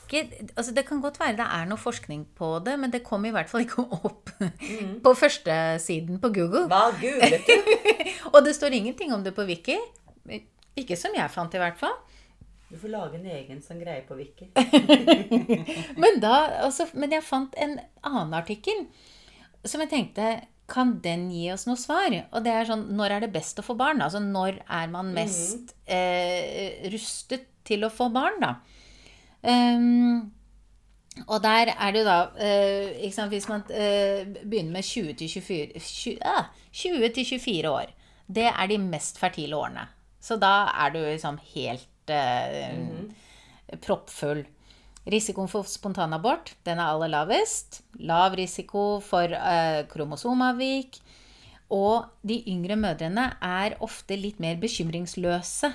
altså 0.55 0.73
Det 0.75 0.85
kan 0.87 1.01
godt 1.01 1.19
være 1.19 1.37
det 1.39 1.47
er 1.57 1.67
noe 1.69 1.81
forskning 1.81 2.25
på 2.37 2.49
det, 2.65 2.77
men 2.79 2.93
det 2.93 3.03
kom 3.05 3.25
i 3.25 3.33
hvert 3.33 3.49
fall 3.49 3.65
ikke 3.65 3.85
opp 4.03 4.31
på 5.05 5.13
førstesiden 5.17 6.21
på 6.23 6.31
Google. 6.35 6.67
Hva 6.71 6.87
googlet 7.01 7.47
du? 7.47 7.73
Og 8.33 8.41
det 8.45 8.55
står 8.57 8.77
ingenting 8.77 9.13
om 9.13 9.23
det 9.25 9.35
på 9.35 9.45
Wiki. 9.49 9.77
Ikke 10.79 10.97
som 10.97 11.13
jeg 11.13 11.29
fant, 11.29 11.53
i 11.53 11.61
hvert 11.61 11.77
fall. 11.77 11.93
Du 12.73 12.79
får 12.81 12.89
lage 12.89 13.19
en 13.19 13.27
egen 13.29 13.59
sånn 13.61 13.81
greie 13.83 14.01
på 14.07 14.17
Wiki. 14.17 14.47
Men, 16.01 16.17
da, 16.23 16.37
altså, 16.65 16.87
men 16.97 17.13
jeg 17.13 17.25
fant 17.25 17.53
en 17.61 17.77
annen 18.01 18.33
artikkel 18.33 18.87
som 19.63 19.83
jeg 19.83 19.91
tenkte 19.91 20.31
kan 20.73 20.95
den 21.03 21.27
gi 21.29 21.49
oss 21.53 21.67
noe 21.67 21.77
svar? 21.77 22.13
Og 22.31 22.43
det 22.45 22.53
er 22.53 22.67
sånn 22.67 22.85
Når 22.97 23.17
er 23.17 23.25
det 23.25 23.33
best 23.35 23.59
å 23.59 23.65
få 23.65 23.75
barn? 23.77 24.01
Altså 24.01 24.21
når 24.23 24.61
er 24.63 24.91
man 24.91 25.11
mest 25.15 25.75
eh, 25.85 26.87
rustet 26.93 27.45
til 27.67 27.85
å 27.85 27.91
få 27.93 28.09
barn, 28.15 28.39
da? 28.41 28.55
Ehm, 29.43 30.31
og 31.27 31.43
der 31.43 31.73
er 31.75 31.91
det 31.91 32.01
jo 32.01 32.05
da 32.07 32.19
eh, 32.41 33.11
sant, 33.13 33.29
Hvis 33.29 33.49
man 33.49 33.61
eh, 33.69 34.23
begynner 34.41 34.71
med 34.71 34.83
20 34.83 35.13
til 35.13 35.29
24, 35.29 35.79
20, 35.79 36.17
ah, 36.25 36.45
20 36.71 37.09
til 37.13 37.25
24 37.25 37.69
år, 37.69 37.91
det 38.27 38.47
er 38.49 38.67
de 38.67 38.77
mest 38.77 39.19
fertile 39.19 39.55
årene. 39.55 39.87
Så 40.23 40.39
da 40.39 40.71
er 40.85 40.93
du 40.93 40.99
liksom 41.03 41.37
helt 41.53 42.09
eh, 42.09 43.77
proppfull. 43.83 44.45
Risikoen 45.03 45.49
for 45.51 45.67
spontanabort 45.67 46.53
den 46.63 46.79
er 46.79 46.93
aller 46.93 47.11
lavest. 47.11 47.81
Lav 47.99 48.37
risiko 48.39 49.01
for 49.03 49.27
eh, 49.35 49.83
kromosomavvik. 49.91 51.01
Og 51.73 52.05
de 52.23 52.39
yngre 52.47 52.77
mødrene 52.79 53.33
er 53.41 53.75
ofte 53.83 54.15
litt 54.15 54.39
mer 54.39 54.55
bekymringsløse. 54.61 55.73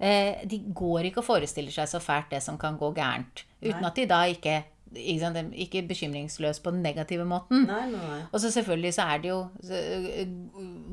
Eh, 0.00 0.42
de 0.48 0.58
går 0.74 1.08
ikke 1.10 1.22
og 1.22 1.28
forestiller 1.28 1.74
seg 1.74 1.88
så 1.90 2.00
fælt 2.02 2.30
det 2.30 2.42
som 2.42 2.58
kan 2.58 2.78
gå 2.78 2.92
gærent. 2.96 3.44
Uten 3.62 3.84
at 3.84 3.96
de 3.96 4.06
da 4.10 4.22
ikke 4.30 4.62
ikke, 4.92 5.20
sant, 5.20 5.54
ikke 5.56 5.80
bekymringsløse 5.88 6.60
på 6.62 6.70
den 6.74 6.82
negative 6.84 7.24
måten. 7.24 7.62
Nei, 7.64 7.86
nei, 7.88 8.00
nei. 8.10 8.18
Og 8.28 8.40
så 8.42 8.50
selvfølgelig 8.52 8.90
så 8.94 9.06
er 9.14 9.22
det 9.22 9.30
jo 9.30 9.38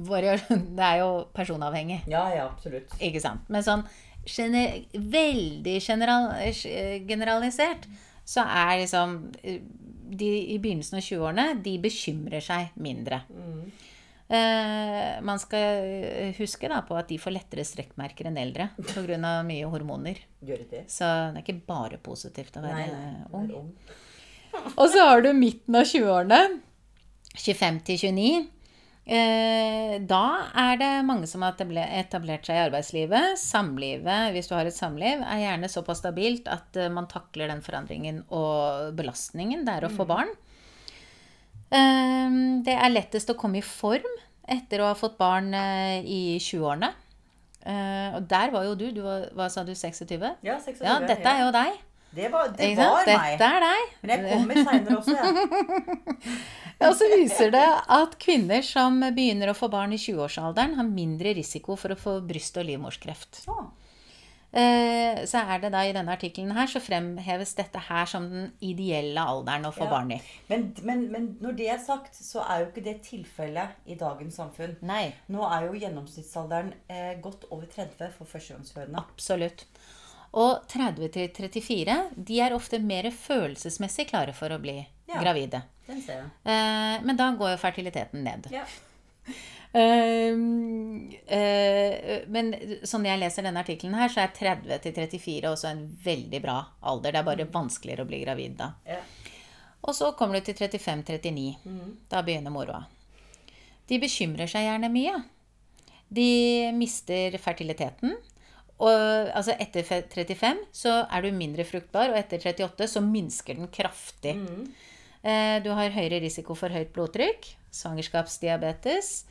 variasjon- 0.07 0.67
Det 0.77 0.85
er 0.85 1.01
jo 1.01 1.09
personavhengig. 1.35 2.03
Ja, 2.07 2.27
ja, 2.31 2.45
absolutt. 2.47 2.93
Ikke 3.01 3.21
sant? 3.23 3.43
Men 3.51 3.65
sånn 3.65 3.83
gener 4.29 4.81
veldig 4.93 5.77
general, 5.81 6.31
generalisert 7.09 7.87
så 8.29 8.43
er 8.45 8.81
liksom 8.83 9.19
øh, 9.43 9.59
de 10.19 10.27
i 10.53 10.57
begynnelsen 10.61 10.99
av 10.99 11.05
20-årene, 11.05 11.45
de 11.65 11.75
bekymrer 11.81 12.43
seg 12.45 12.75
mindre. 12.81 13.23
Eh, 13.29 13.87
man 14.29 15.39
skal 15.41 16.33
huske 16.37 16.69
da 16.69 16.83
på 16.85 16.93
at 16.99 17.07
de 17.09 17.17
får 17.17 17.33
lettere 17.33 17.63
strekkmerker 17.65 18.29
enn 18.29 18.37
eldre 18.37 18.67
pga. 18.77 19.31
mye 19.47 19.65
hormoner. 19.71 20.19
Det? 20.39 20.83
Så 20.91 21.07
det 21.33 21.41
er 21.41 21.43
ikke 21.47 21.65
bare 21.65 21.97
positivt 21.97 22.59
å 22.59 22.61
være 22.61 22.77
Nei, 22.77 22.91
nei. 22.93 23.25
ung. 23.33 23.49
ung. 23.63 23.73
Og 24.75 24.85
så 24.93 25.07
har 25.09 25.25
du 25.25 25.31
midten 25.33 25.75
av 25.77 25.89
20-årene. 25.89 26.61
25 27.39 27.81
til 27.87 28.01
29. 28.13 28.47
Eh, 29.09 29.95
da 30.05 30.23
er 30.53 30.75
det 30.77 30.89
mange 31.07 31.25
som 31.29 31.41
har 31.41 31.55
etablert 31.57 32.45
seg 32.45 32.57
i 32.59 32.63
arbeidslivet. 32.67 33.39
Samlivet, 33.41 34.29
hvis 34.35 34.49
du 34.49 34.53
har 34.53 34.69
et 34.69 34.75
samliv, 34.75 35.23
er 35.25 35.41
gjerne 35.41 35.69
såpass 35.71 36.03
stabilt 36.03 36.49
at 36.51 36.77
eh, 36.77 36.91
man 36.93 37.09
takler 37.09 37.49
den 37.49 37.63
forandringen 37.65 38.21
og 38.29 38.93
belastningen 38.99 39.65
det 39.65 39.79
er 39.79 39.87
å 39.87 39.93
få 39.93 40.05
barn. 40.09 40.29
Eh, 41.69 42.39
det 42.65 42.75
er 42.75 42.93
lettest 42.95 43.29
å 43.31 43.37
komme 43.39 43.61
i 43.61 43.65
form 43.65 44.17
etter 44.49 44.81
å 44.81 44.89
ha 44.89 44.97
fått 44.97 45.19
barn 45.19 45.53
eh, 45.53 45.99
i 46.01 46.21
20-årene. 46.41 46.93
Eh, 47.69 48.15
og 48.17 48.25
der 48.31 48.53
var 48.55 48.65
jo 48.69 48.73
du. 48.79 48.87
du 48.95 49.03
var, 49.05 49.27
hva 49.37 49.49
sa 49.51 49.65
du, 49.67 49.75
26? 49.75 50.17
Ja, 50.45 50.57
26. 50.57 50.81
Ja, 50.85 50.97
dette 51.03 51.35
er 51.35 51.45
jo 51.45 51.53
deg. 51.53 51.85
Det 52.09 52.29
var, 52.33 52.47
det 52.57 52.71
var 52.77 53.03
meg. 53.05 53.35
Dette 53.37 53.49
er 53.53 53.61
deg. 53.61 53.91
Men 54.01 54.13
jeg 54.15 54.37
kommer 54.39 54.61
seinere 54.65 54.95
også, 54.97 55.13
jeg. 55.13 56.39
Og 56.87 56.95
så 56.95 57.09
viser 57.11 57.51
det 57.53 57.65
at 57.91 58.15
kvinner 58.23 58.63
som 58.65 58.97
begynner 59.03 59.51
å 59.51 59.57
få 59.57 59.67
barn 59.69 59.91
i 59.93 59.99
20-årsalderen, 59.99 60.77
har 60.79 60.87
mindre 60.87 61.35
risiko 61.37 61.75
for 61.77 61.93
å 61.93 61.99
få 61.99 62.15
bryst- 62.25 62.57
og 62.57 62.65
livmorskreft. 62.69 63.43
Eh, 63.43 63.67
Så 64.51 65.37
er 65.45 65.59
det 65.61 65.69
da 65.71 65.83
i 65.85 65.91
denne 65.93 66.11
artikkelen 66.15 66.51
her, 66.57 66.65
så 66.67 66.79
fremheves 66.81 67.51
dette 67.57 67.77
her 67.89 68.05
som 68.09 68.25
den 68.31 68.47
ideelle 68.65 69.21
alderen 69.21 69.65
å 69.69 69.71
få 69.75 69.83
Ja. 69.85 69.89
barn 69.91 70.11
i. 70.15 70.21
Men, 70.49 70.73
men, 70.83 71.03
men 71.11 71.27
når 71.41 71.55
det 71.57 71.67
er 71.69 71.77
sagt, 71.77 72.15
så 72.15 72.41
er 72.49 72.63
jo 72.63 72.71
ikke 72.71 72.83
det 72.83 72.95
tilfellet 73.05 73.69
i 73.85 73.95
dagens 73.95 74.35
samfunn. 74.41 74.75
Nei, 74.81 75.13
Nå 75.29 75.43
er 75.45 75.67
jo 75.67 75.73
gjennomsnittsalderen 75.79 76.73
eh, 76.89 77.13
godt 77.21 77.45
over 77.51 77.65
30 77.67 78.11
for 78.17 78.25
førstegangsfødende. 78.25 78.97
absolutt. 78.97 79.65
Og 80.33 80.65
30 80.69 81.07
til 81.09 81.29
34, 81.33 81.99
de 82.15 82.39
er 82.41 82.53
ofte 82.53 82.79
mer 82.79 83.09
følelsesmessig 83.11 84.07
klare 84.11 84.33
for 84.33 84.49
å 84.49 84.59
bli 84.61 84.87
Ja. 85.07 85.21
gravide. 85.21 85.63
Den 85.87 86.01
ser 86.01 86.13
jeg. 86.21 86.25
Eh, 86.45 87.01
Men 87.03 87.15
da 87.17 87.31
går 87.35 87.51
jo 87.55 87.57
fertiliteten 87.57 88.23
ned. 88.23 88.47
Ja. 88.51 88.63
Ehm, 89.77 91.11
eh, 91.29 92.25
men 92.33 92.53
sånn 92.89 93.05
jeg 93.05 93.21
leser 93.21 93.45
denne 93.45 93.61
artikkelen 93.61 93.97
her, 93.99 94.09
så 94.09 94.23
er 94.23 94.33
30 94.33 94.81
til 94.85 94.95
34 94.97 95.51
også 95.51 95.69
en 95.69 95.83
veldig 96.03 96.41
bra 96.41 96.57
alder. 96.89 97.13
Det 97.13 97.21
er 97.21 97.27
bare 97.27 97.49
vanskeligere 97.53 98.05
å 98.05 98.09
bli 98.09 98.23
gravid 98.23 98.57
da. 98.61 98.71
Ja. 98.89 99.01
Og 99.85 99.95
så 99.95 100.11
kommer 100.17 100.39
du 100.39 100.49
til 100.49 100.57
35-39. 100.57 101.45
Da 102.11 102.23
begynner 102.25 102.53
moroa. 102.53 102.83
De 103.89 103.99
bekymrer 104.01 104.49
seg 104.49 104.67
gjerne 104.67 104.89
mye. 104.91 105.15
De 106.09 106.29
mister 106.75 107.37
fertiliteten. 107.41 108.17
Og 108.79 109.31
altså 109.35 109.55
etter 109.59 109.83
35 109.83 110.61
så 110.75 111.01
er 111.03 111.25
du 111.25 111.35
mindre 111.35 111.65
fruktbar, 111.67 112.13
og 112.13 112.19
etter 112.19 112.39
38 112.39 112.87
så 112.87 113.03
minsker 113.03 113.59
den 113.59 113.67
kraftig. 113.73 114.37
Eh, 114.39 114.87
Du 115.23 115.69
har 115.75 115.89
høyere 115.91 116.21
risiko 116.23 116.55
for 116.55 116.69
høyt 116.71 116.93
blodtrykk, 116.95 117.47
svangerskapsdiabetes. 117.75 119.25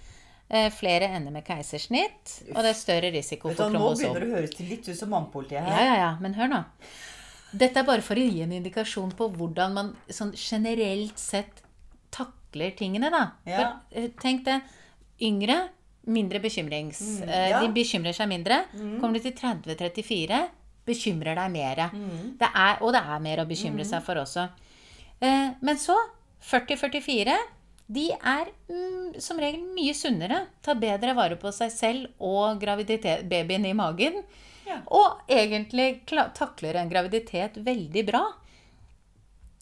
eh, 0.51 0.71
Flere 0.73 1.09
ender 1.17 1.31
med 1.33 1.45
keisersnitt, 1.45 2.43
og 2.55 2.63
det 2.63 2.71
er 2.73 2.77
større 2.79 3.11
risiko 3.13 3.51
for 3.53 3.71
kromosom. 3.71 3.81
nå 3.81 4.15
begynner 4.15 4.21
det 4.21 4.29
å 4.29 4.37
høres 4.37 4.59
litt 4.61 4.89
ut 4.89 4.97
som 4.99 5.11
mannpolitiet 5.13 5.61
her. 5.65 5.71
ja, 5.79 5.85
ja, 5.85 5.97
ja, 6.03 6.11
men 6.21 6.35
hør 6.35 6.49
nå. 6.49 6.61
Dette 7.53 7.81
er 7.81 7.85
bare 7.89 8.03
for 8.05 8.15
å 8.21 8.25
gi 8.29 8.43
en 8.45 8.53
indikasjon 8.53 9.13
på 9.17 9.31
hvordan 9.33 9.73
man 9.75 9.95
sånn 10.13 10.33
generelt 10.37 11.17
sett 11.19 11.63
takler 12.13 12.75
tingene, 12.77 13.09
da. 13.11 13.23
Ja. 13.49 13.57
For 13.93 13.99
eh, 14.03 14.11
tenk 14.21 14.45
det, 14.45 14.61
yngre, 15.25 15.69
mindre 16.07 16.41
bekymrings... 16.41 17.01
Mm, 17.25 17.29
ja. 17.29 17.61
De 17.65 17.69
bekymrer 17.73 18.13
seg 18.17 18.29
mindre. 18.29 18.63
Kommer 19.01 19.17
du 19.17 19.25
til 19.25 19.33
30-34, 19.37 20.43
bekymrer 20.89 21.35
deg 21.37 21.51
mer. 21.53 21.83
Det 22.41 22.49
er, 22.55 22.79
og 22.85 22.93
det 22.97 23.01
er 23.05 23.21
mer 23.21 23.43
å 23.45 23.49
bekymre 23.49 23.85
seg 23.85 24.03
for 24.05 24.21
også. 24.21 24.47
Eh, 25.21 25.51
Men 25.61 25.79
så, 25.79 25.97
40-44, 26.43 27.37
de 27.89 28.11
er 28.13 28.51
mm, 28.69 29.17
som 29.21 29.39
regel 29.41 29.63
mye 29.75 29.95
sunnere. 29.97 30.43
Tar 30.63 30.75
bedre 30.81 31.15
vare 31.17 31.37
på 31.41 31.51
seg 31.53 31.73
selv 31.73 32.11
og 32.21 32.61
babyen 32.61 33.65
i 33.67 33.73
magen. 33.77 34.23
Ja. 34.69 34.83
Og 34.93 35.23
egentlig 35.33 36.03
takler 36.37 36.77
en 36.77 36.91
graviditet 36.93 37.57
veldig 37.65 38.05
bra. 38.11 38.23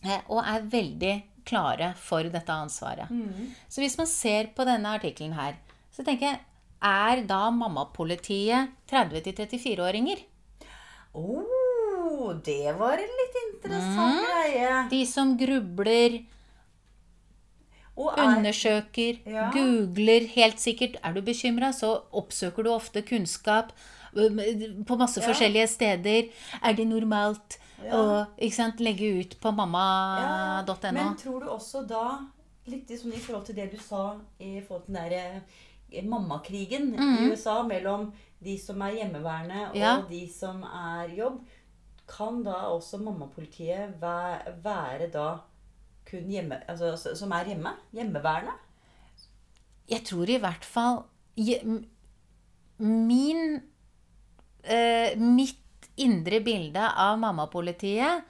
eh, 0.05 0.21
Og 0.29 0.43
er 0.43 0.67
veldig 0.67 1.15
klare 1.47 1.93
for 1.97 2.25
dette 2.27 2.51
ansvaret. 2.53 3.07
Så 3.71 3.81
hvis 3.81 3.97
man 3.99 4.07
ser 4.11 4.49
på 4.57 4.65
denne 4.67 4.97
artikkelen 4.99 5.33
her, 5.39 5.55
så 5.95 6.03
tenker 6.05 6.27
jeg 6.33 6.41
Er 6.83 7.23
da 7.25 7.49
mammapolitiet 7.51 8.69
30-34-åringer? 8.91 10.19
Oh, 11.15 11.47
det 12.35 12.75
var 12.79 12.93
en 12.93 13.15
litt 13.21 13.37
interessant 13.55 14.21
Mm. 14.21 14.25
greie. 14.27 14.89
De 14.91 15.05
som 15.07 15.37
grubler, 15.39 16.25
Og 17.97 18.13
er, 18.19 18.37
undersøker, 18.37 19.19
Ja. 19.27 19.51
googler 19.51 20.27
helt 20.29 20.57
sikkert. 20.61 20.97
Er 21.03 21.13
du 21.15 21.23
bekymra, 21.23 21.73
så 21.73 22.03
oppsøker 22.13 22.63
du 22.65 22.71
ofte 22.71 23.03
kunnskap 23.03 23.73
på 24.15 24.97
masse 24.99 25.21
Ja. 25.21 25.27
forskjellige 25.29 25.67
steder. 25.69 26.29
Er 26.63 26.73
det 26.75 26.87
normalt 26.87 27.59
å 27.91 28.27
ikke 28.39 28.53
sant, 28.55 28.81
legge 28.81 29.21
ut 29.21 29.41
på 29.41 29.49
ja, 29.49 29.51
mamma.no? 29.51 30.93
Men 30.93 31.17
tror 31.17 31.41
du 31.41 31.47
også 31.47 31.87
da, 31.87 32.19
litt 32.67 32.87
sånn 32.89 33.15
i 33.15 33.19
forhold 33.19 33.47
til 33.47 33.55
det 33.55 33.71
du 33.71 33.79
sa 33.79 34.17
i 34.41 34.61
forhold 34.61 34.85
til 34.87 34.95
den 34.95 35.11
der 35.11 35.41
mammakrigen 35.91 36.09
mammakrigen 36.11 36.95
i 36.95 37.31
USA 37.31 37.63
mellom 37.63 38.13
de 38.43 38.59
som 38.59 38.81
er 38.83 38.93
hjemmeværende 38.97 39.69
og 39.71 39.75
Mm. 39.75 39.81
Ja. 39.81 40.03
de 40.03 40.27
som 40.29 40.63
er 40.63 41.09
jobb, 41.17 41.41
kan 42.09 42.43
da 42.47 42.55
også 42.71 42.99
mammapolitiet 43.03 43.97
væ- 44.01 44.53
være 44.65 45.11
da 45.13 45.27
kun 46.11 46.29
hjemme, 46.31 46.61
altså, 46.71 47.15
som 47.19 47.33
er 47.33 47.45
hjemme? 47.51 47.73
Hjemmeværende? 47.93 48.53
Jeg 49.91 50.05
tror 50.05 50.29
i 50.31 50.39
hvert 50.43 50.65
fall 50.65 51.05
Min 52.79 53.61
eh, 54.65 55.19
Mitt 55.19 55.89
indre 55.97 56.41
bilde 56.45 56.83
av 56.83 57.19
mammapolitiet 57.19 58.25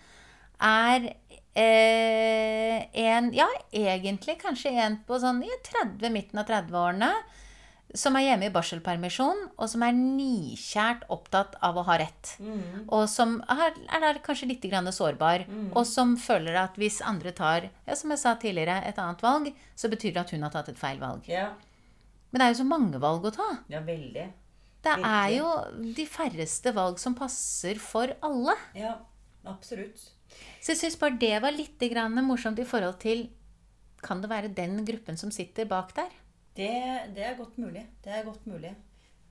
er 0.63 1.09
eh, 1.57 2.85
en 3.07 3.33
Ja, 3.35 3.49
egentlig 3.73 4.39
kanskje 4.41 4.71
en 4.85 5.01
på 5.09 5.19
sånn 5.21 5.43
i 5.45 5.51
30, 5.67 6.13
midten 6.15 6.39
av 6.43 6.47
30-årene. 6.49 7.11
Som 7.95 8.17
er 8.19 8.27
hjemme 8.27 8.49
i 8.49 8.53
barselpermisjon, 8.53 9.45
og 9.57 9.69
som 9.71 9.83
er 9.87 9.95
nikjært 9.95 11.05
opptatt 11.13 11.55
av 11.65 11.77
å 11.79 11.85
ha 11.87 11.99
rett. 12.03 12.33
Og 12.89 13.05
som 13.09 13.39
er, 13.49 13.77
er 13.95 14.19
kanskje 14.27 14.49
litt 14.51 14.65
grann 14.67 14.91
sårbar. 14.93 15.47
Og 15.73 15.87
som 15.87 16.17
føler 16.21 16.59
at 16.61 16.77
hvis 16.81 16.99
andre 17.07 17.33
tar, 17.33 17.69
ja, 17.87 17.95
som 17.95 18.11
jeg 18.11 18.19
sa 18.21 18.35
tidligere, 18.35 18.83
et 18.85 18.99
annet 18.99 19.23
valg, 19.23 19.53
så 19.79 19.89
betyr 19.93 20.13
det 20.17 20.25
at 20.25 20.35
hun 20.35 20.43
har 20.43 20.53
tatt 20.53 20.69
et 20.75 20.81
feil 20.81 20.99
valg. 21.01 21.29
Ja. 21.31 21.53
Men 22.31 22.43
det 22.43 22.49
er 22.49 22.53
jo 22.53 22.61
så 22.65 22.69
mange 22.69 22.99
valg 23.01 23.25
å 23.25 23.33
ta. 23.33 23.49
Ja, 23.73 23.81
veldig. 23.87 24.27
Det 24.87 24.99
er 25.09 25.31
jo 25.35 25.49
de 25.97 26.05
færreste 26.07 26.73
valg 26.77 27.01
som 27.03 27.15
passer 27.19 27.79
for 27.83 28.13
alle. 28.27 28.55
Ja, 28.77 28.99
absolutt. 29.49 30.11
Så 30.61 30.75
jeg 30.75 30.83
syns 30.83 30.99
bare 31.01 31.19
det 31.23 31.35
var 31.43 31.55
litt 31.55 31.81
grann 31.91 32.19
morsomt 32.27 32.59
i 32.61 32.67
forhold 32.67 32.99
til 33.03 33.29
Kan 34.03 34.21
det 34.21 34.29
være 34.31 34.53
den 34.53 34.85
gruppen 34.85 35.17
som 35.17 35.31
sitter 35.33 35.65
bak 35.67 35.95
der? 35.97 36.11
Det, 36.57 36.71
det 37.15 37.25
er 37.27 37.37
godt 37.39 37.59
mulig. 37.59 37.87
Det 38.05 38.13
er 38.13 38.25
godt 38.25 38.47
mulig. 38.47 38.75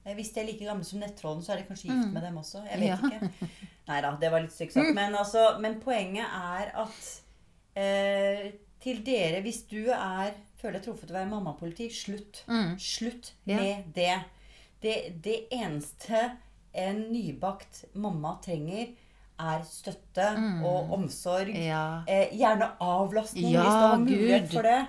Eh, 0.05 0.13
Hvis 0.13 0.29
de 0.35 0.39
er 0.41 0.45
like 0.45 0.65
gamle 0.65 0.83
som 0.85 0.99
nettrollen, 1.01 1.41
så 1.43 1.53
er 1.53 1.57
de 1.63 1.67
kanskje 1.69 1.89
gift 1.91 2.13
med 2.13 2.21
dem 2.21 2.37
også. 2.37 2.63
Jeg 2.71 2.79
vet 2.79 2.87
Ja. 2.87 2.97
ikke. 2.97 3.49
Nei 3.87 4.01
da, 4.01 4.11
det 4.21 4.31
var 4.31 4.41
litt 4.41 4.53
stygt 4.53 4.73
sagt. 4.73 4.93
Men, 4.97 5.15
altså, 5.15 5.57
men 5.61 5.79
poenget 5.81 6.25
er 6.25 6.71
at 6.85 7.21
eh, 7.77 8.51
til 8.81 9.01
dere, 9.05 9.41
hvis 9.45 9.63
du 9.69 9.87
er, 9.93 10.31
føler 10.61 10.79
deg 10.79 10.85
truffet 10.87 11.07
til 11.09 11.15
å 11.15 11.19
være 11.19 11.29
mammapoliti, 11.31 11.89
slutt. 11.93 12.43
Slutt 12.81 13.33
Ja. 13.45 13.55
med 13.57 13.93
det. 13.95 14.15
det. 14.81 14.95
Det 15.23 15.39
eneste 15.51 16.31
en 16.73 17.05
nybakt 17.11 17.85
mamma 17.95 18.37
trenger, 18.43 18.93
er 19.39 19.63
støtte 19.67 20.25
og 20.63 20.91
omsorg. 20.95 21.49
Ja. 21.59 22.03
Eh, 22.07 22.29
gjerne 22.37 22.69
avlastning 22.79 23.49
Ja, 23.51 23.63
hvis 23.65 23.73
du 23.73 23.87
har 23.87 23.97
mulighet 23.97 24.45
Gud. 24.49 24.53
for 24.53 24.61
det. 24.63 24.87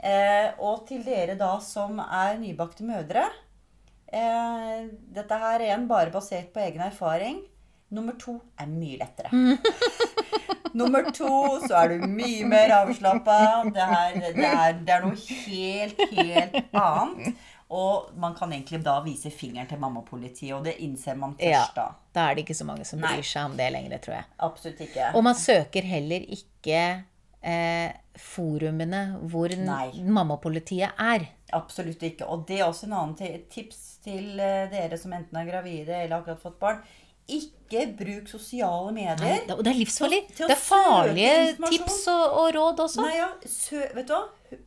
Eh, 0.00 0.50
og 0.58 0.86
til 0.88 1.04
dere 1.06 1.36
da 1.40 1.54
som 1.64 2.00
er 2.02 2.36
nybakte 2.36 2.84
mødre 2.84 3.22
eh, 4.12 4.82
Dette 5.14 5.38
her 5.40 5.54
er 5.56 5.64
igjen 5.70 5.86
bare 5.88 6.12
basert 6.12 6.50
på 6.52 6.60
egen 6.60 6.82
erfaring. 6.84 7.38
Nummer 7.94 8.16
to 8.20 8.34
er 8.60 8.66
mye 8.68 8.98
lettere. 9.00 9.30
Nummer 10.74 11.06
to 11.14 11.28
så 11.62 11.76
er 11.84 11.92
du 11.94 12.06
mye 12.10 12.46
mer 12.50 12.72
avslappa. 12.80 13.36
Det, 13.70 13.84
det, 14.34 14.46
det 14.82 14.94
er 14.96 15.04
noe 15.04 15.14
helt, 15.14 16.00
helt 16.18 16.56
annet. 16.74 17.44
Og 17.74 18.10
man 18.20 18.34
kan 18.36 18.52
egentlig 18.52 18.80
da 18.84 18.96
vise 19.02 19.30
fingeren 19.34 19.68
til 19.70 19.78
mammapolitiet, 19.82 20.52
og 20.56 20.66
det 20.66 20.74
innser 20.84 21.16
man 21.18 21.32
først 21.38 21.48
Ja. 21.48 21.62
da. 21.76 21.86
Da 22.14 22.26
er 22.30 22.34
det 22.36 22.44
ikke 22.44 22.58
så 22.58 22.66
mange 22.68 22.84
som 22.86 23.00
bryr 23.02 23.22
seg 23.26 23.48
om 23.48 23.54
det 23.58 23.70
lenger, 23.74 24.02
tror 24.04 24.16
jeg. 24.18 24.26
Absolutt 24.46 24.82
ikke. 24.84 25.08
Og 25.14 25.24
man 25.26 25.38
søker 25.38 25.86
heller 25.94 26.26
ikke 26.36 26.82
eh, 27.44 27.92
forumene 28.18 29.04
hvor 29.30 29.52
mammapolitiet 30.16 30.96
er. 31.00 31.26
Absolutt 31.54 32.02
ikke. 32.06 32.26
Og 32.30 32.44
det 32.48 32.60
er 32.60 32.66
også 32.68 32.88
en 32.88 32.96
annen 32.98 33.40
tips 33.52 33.80
til 34.04 34.40
eh, 34.40 34.66
dere 34.72 34.98
som 35.00 35.12
enten 35.16 35.38
er 35.40 35.48
gravide 35.48 35.96
eller 36.02 36.20
akkurat 36.20 36.42
fått 36.42 36.58
barn. 36.62 36.80
Ikke 37.24 37.86
bruk 37.96 38.28
sosiale 38.28 38.90
medier. 38.92 39.16
Nei, 39.22 39.38
det- 39.48 39.66
er 39.70 39.78
livsfarlig. 39.78 40.22
Det 40.36 40.50
er 40.50 40.60
farlige 40.60 41.56
tips 41.70 42.02
og, 42.12 42.24
og 42.42 42.48
råd 42.58 42.82
også. 42.84 43.00
Nei, 43.06 43.16
ja, 43.16 43.30
sø, 43.48 43.80
vet 43.96 44.10
du 44.10 44.14
hva? 44.16 44.24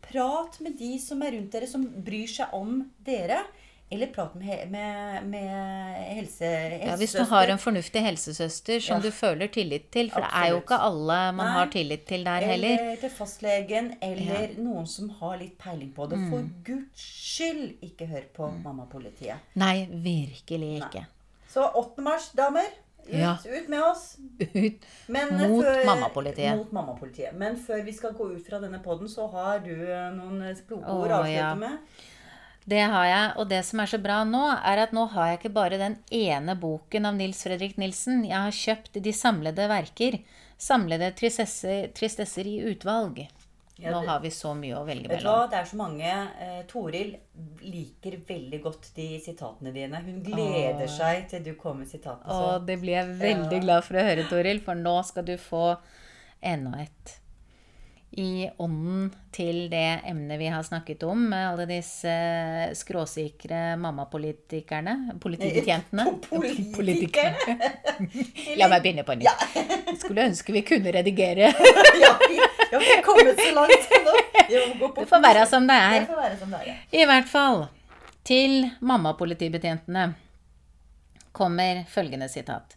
Prat 0.07 0.57
med 0.65 0.77
de 0.79 0.97
som 0.99 1.21
er 1.21 1.35
rundt 1.37 1.51
dere, 1.53 1.67
som 1.69 1.85
bryr 2.03 2.27
seg 2.27 2.53
om 2.57 2.79
dere. 3.05 3.43
Eller 3.89 4.07
prat 4.11 4.33
med, 4.35 4.65
med, 4.71 5.23
med 5.31 5.93
helse, 6.17 6.47
Ja, 6.83 6.95
hvis 6.99 7.13
du 7.15 7.21
har 7.29 7.47
en 7.53 7.57
fornuftig 7.57 8.01
helsesøster 8.03 8.81
som 8.83 8.97
Ja. 8.97 9.01
du 9.05 9.11
føler 9.15 9.47
tillit 9.47 9.85
til, 9.91 10.09
for 10.11 10.19
det 10.25 10.29
er 10.35 10.49
jo 10.51 10.57
ikke 10.59 10.79
alle 10.89 11.19
man 11.31 11.45
Nei. 11.45 11.53
har 11.53 11.69
tillit 11.71 12.03
til 12.09 12.25
der 12.25 12.43
heller. 12.49 12.73
Eller 12.81 12.95
til 12.99 13.09
fastlegen, 13.09 13.93
eller 14.01 14.57
noen 14.59 14.87
som 14.87 15.07
har 15.21 15.37
litt 15.39 15.55
peiling 15.57 15.93
på 15.95 16.09
det. 16.11 16.17
Mm. 16.19 16.29
For 16.33 16.49
guds 16.67 17.05
skyld, 17.05 17.77
ikke 17.81 18.07
hør 18.11 18.25
på 18.35 18.49
mammapolitiet. 18.65 19.39
Nei, 19.55 19.85
virkelig 19.89 20.73
ikke. 20.81 21.05
Så 21.53 21.63
8. 21.73 22.01
mars, 22.03 22.27
damer. 22.35 22.67
Ut, 23.07 23.13
Ja. 23.15 23.37
ut 23.39 23.69
med 23.69 23.79
oss. 23.87 24.17
Ut. 24.41 24.83
Men 25.07 25.29
Mot 25.49 25.63
før- 25.63 25.85
mammapolitiet. 25.85 26.57
Mot 26.57 26.71
mammapolitiet. 26.73 27.33
Men 27.39 27.55
før 27.55 27.85
vi 27.85 27.93
skal 27.93 28.11
gå 28.11 28.33
ut 28.35 28.43
fra 28.49 28.59
denne 28.59 28.81
poden, 28.83 29.07
så 29.07 29.29
har 29.31 29.59
du 29.63 29.71
eh, 29.71 30.11
noen 30.11 30.43
kloke 30.67 30.83
ord 30.91 31.07
Å, 31.09 31.21
avslutte 31.21 31.31
ja. 31.37 31.55
med. 31.55 31.77
Det 32.67 32.81
har 32.91 33.05
jeg, 33.07 33.27
og 33.39 33.47
det 33.47 33.61
som 33.63 33.79
er 33.79 33.87
så 33.87 33.97
bra 34.03 34.17
nå, 34.27 34.43
er 34.59 34.81
at 34.83 34.91
nå 34.95 35.05
har 35.13 35.29
jeg 35.31 35.39
ikke 35.39 35.53
bare 35.55 35.79
den 35.79 35.93
ene 36.11 36.55
boken 36.59 37.07
av 37.07 37.15
Nils 37.15 37.39
Fredrik 37.45 37.77
Nilsen. 37.79 38.25
Jeg 38.27 38.35
har 38.35 38.57
kjøpt 38.57 38.99
de 39.05 39.13
samlede 39.15 39.69
verker. 39.71 40.17
Samlede 40.59 41.13
tristesser, 41.15 41.87
tristesser 41.95 42.49
i 42.49 42.57
utvalg. 42.67 43.21
Ja, 43.79 43.91
Nå 43.93 44.01
har 44.07 44.19
vi 44.19 44.31
så 44.33 44.55
mye 44.57 44.73
å 44.79 44.81
velge 44.87 45.07
mellom. 45.11 45.21
hva, 45.29 45.45
det 45.51 45.59
er 45.59 45.67
så 45.69 45.77
mange 45.77 46.09
eh, 46.09 46.61
Toril 46.67 47.11
liker 47.61 48.15
veldig 48.25 48.59
godt 48.63 48.89
de 48.95 49.05
sitatene 49.21 49.71
dine. 49.75 50.01
Hun 50.01 50.17
gleder 50.25 50.89
seg 50.89 51.27
til 51.29 51.45
du 51.45 51.51
kommer 51.59 51.85
med 51.85 51.91
sitatene. 51.91 52.25
Så. 52.25 52.57
det 52.65 52.79
blir 52.81 52.97
jeg 52.97 53.15
veldig 53.21 53.61
glad 53.67 53.85
for 53.85 54.01
å 54.01 54.05
høre, 54.09 54.25
Toril, 54.31 54.63
for 54.65 54.81
nå 54.81 54.95
skal 55.05 55.27
du 55.29 55.35
få 55.39 55.63
enda 56.41 56.81
et. 56.87 57.13
I 58.11 58.49
ånden 58.57 59.09
til 59.35 59.65
det 59.69 59.99
emnet 60.07 60.39
vi 60.39 60.47
har 60.49 60.63
snakket 60.63 61.03
om, 61.03 61.25
med 61.29 61.43
alle 61.49 61.65
disse 61.69 62.13
skråsikre 62.79 63.75
mammapolitikerne 63.77 65.17
Politibetjentene. 65.21 66.05
Politikerne? 66.77 67.57
La 68.59 68.69
meg 68.71 68.85
begynne 68.85 69.03
på 69.05 69.17
nytt. 69.19 69.27
Jeg 69.53 69.97
Skulle 70.01 70.29
ønske 70.31 70.55
vi 70.55 70.63
kunne 70.65 70.93
redigere. 70.95 71.51
ja, 72.01 72.13
vi 72.23 72.39
vi 72.67 72.75
har 72.75 72.83
ikke 72.83 73.03
kommet 73.05 73.39
så 73.39 73.51
langt. 73.55 73.91
Vi 74.47 74.55
Det 75.01 75.07
får 75.07 75.21
være 75.23 75.45
som 75.47 75.67
det 75.67 75.75
er. 75.75 76.05
får 76.07 76.21
være 76.21 76.39
som 76.39 76.51
det 76.55 76.61
er. 76.63 76.67
ja. 76.71 76.77
I 77.01 77.05
hvert 77.07 77.29
fall 77.31 77.65
til 78.27 78.69
mammapolitibetjentene 78.79 80.13
kommer 81.31 81.83
følgende 81.91 82.27
sitat. 82.29 82.75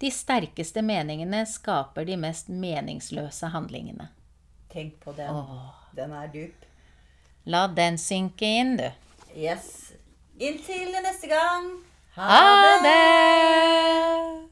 De 0.00 0.10
sterkeste 0.10 0.82
meningene 0.82 1.44
skaper 1.46 2.04
de 2.08 2.16
mest 2.20 2.48
meningsløse 2.48 3.52
handlingene. 3.52 4.08
Tenk 4.72 5.00
på 5.02 5.12
den. 5.12 5.44
Den 5.96 6.12
er 6.12 6.26
dyp. 6.32 6.66
La 7.44 7.66
den 7.66 7.98
synke 7.98 8.46
inn, 8.60 8.76
du. 8.78 8.86
Yes. 9.36 9.92
Inntil 10.38 10.94
neste 11.02 11.26
gang. 11.30 11.70
Ha 12.14 12.78
det! 12.84 14.49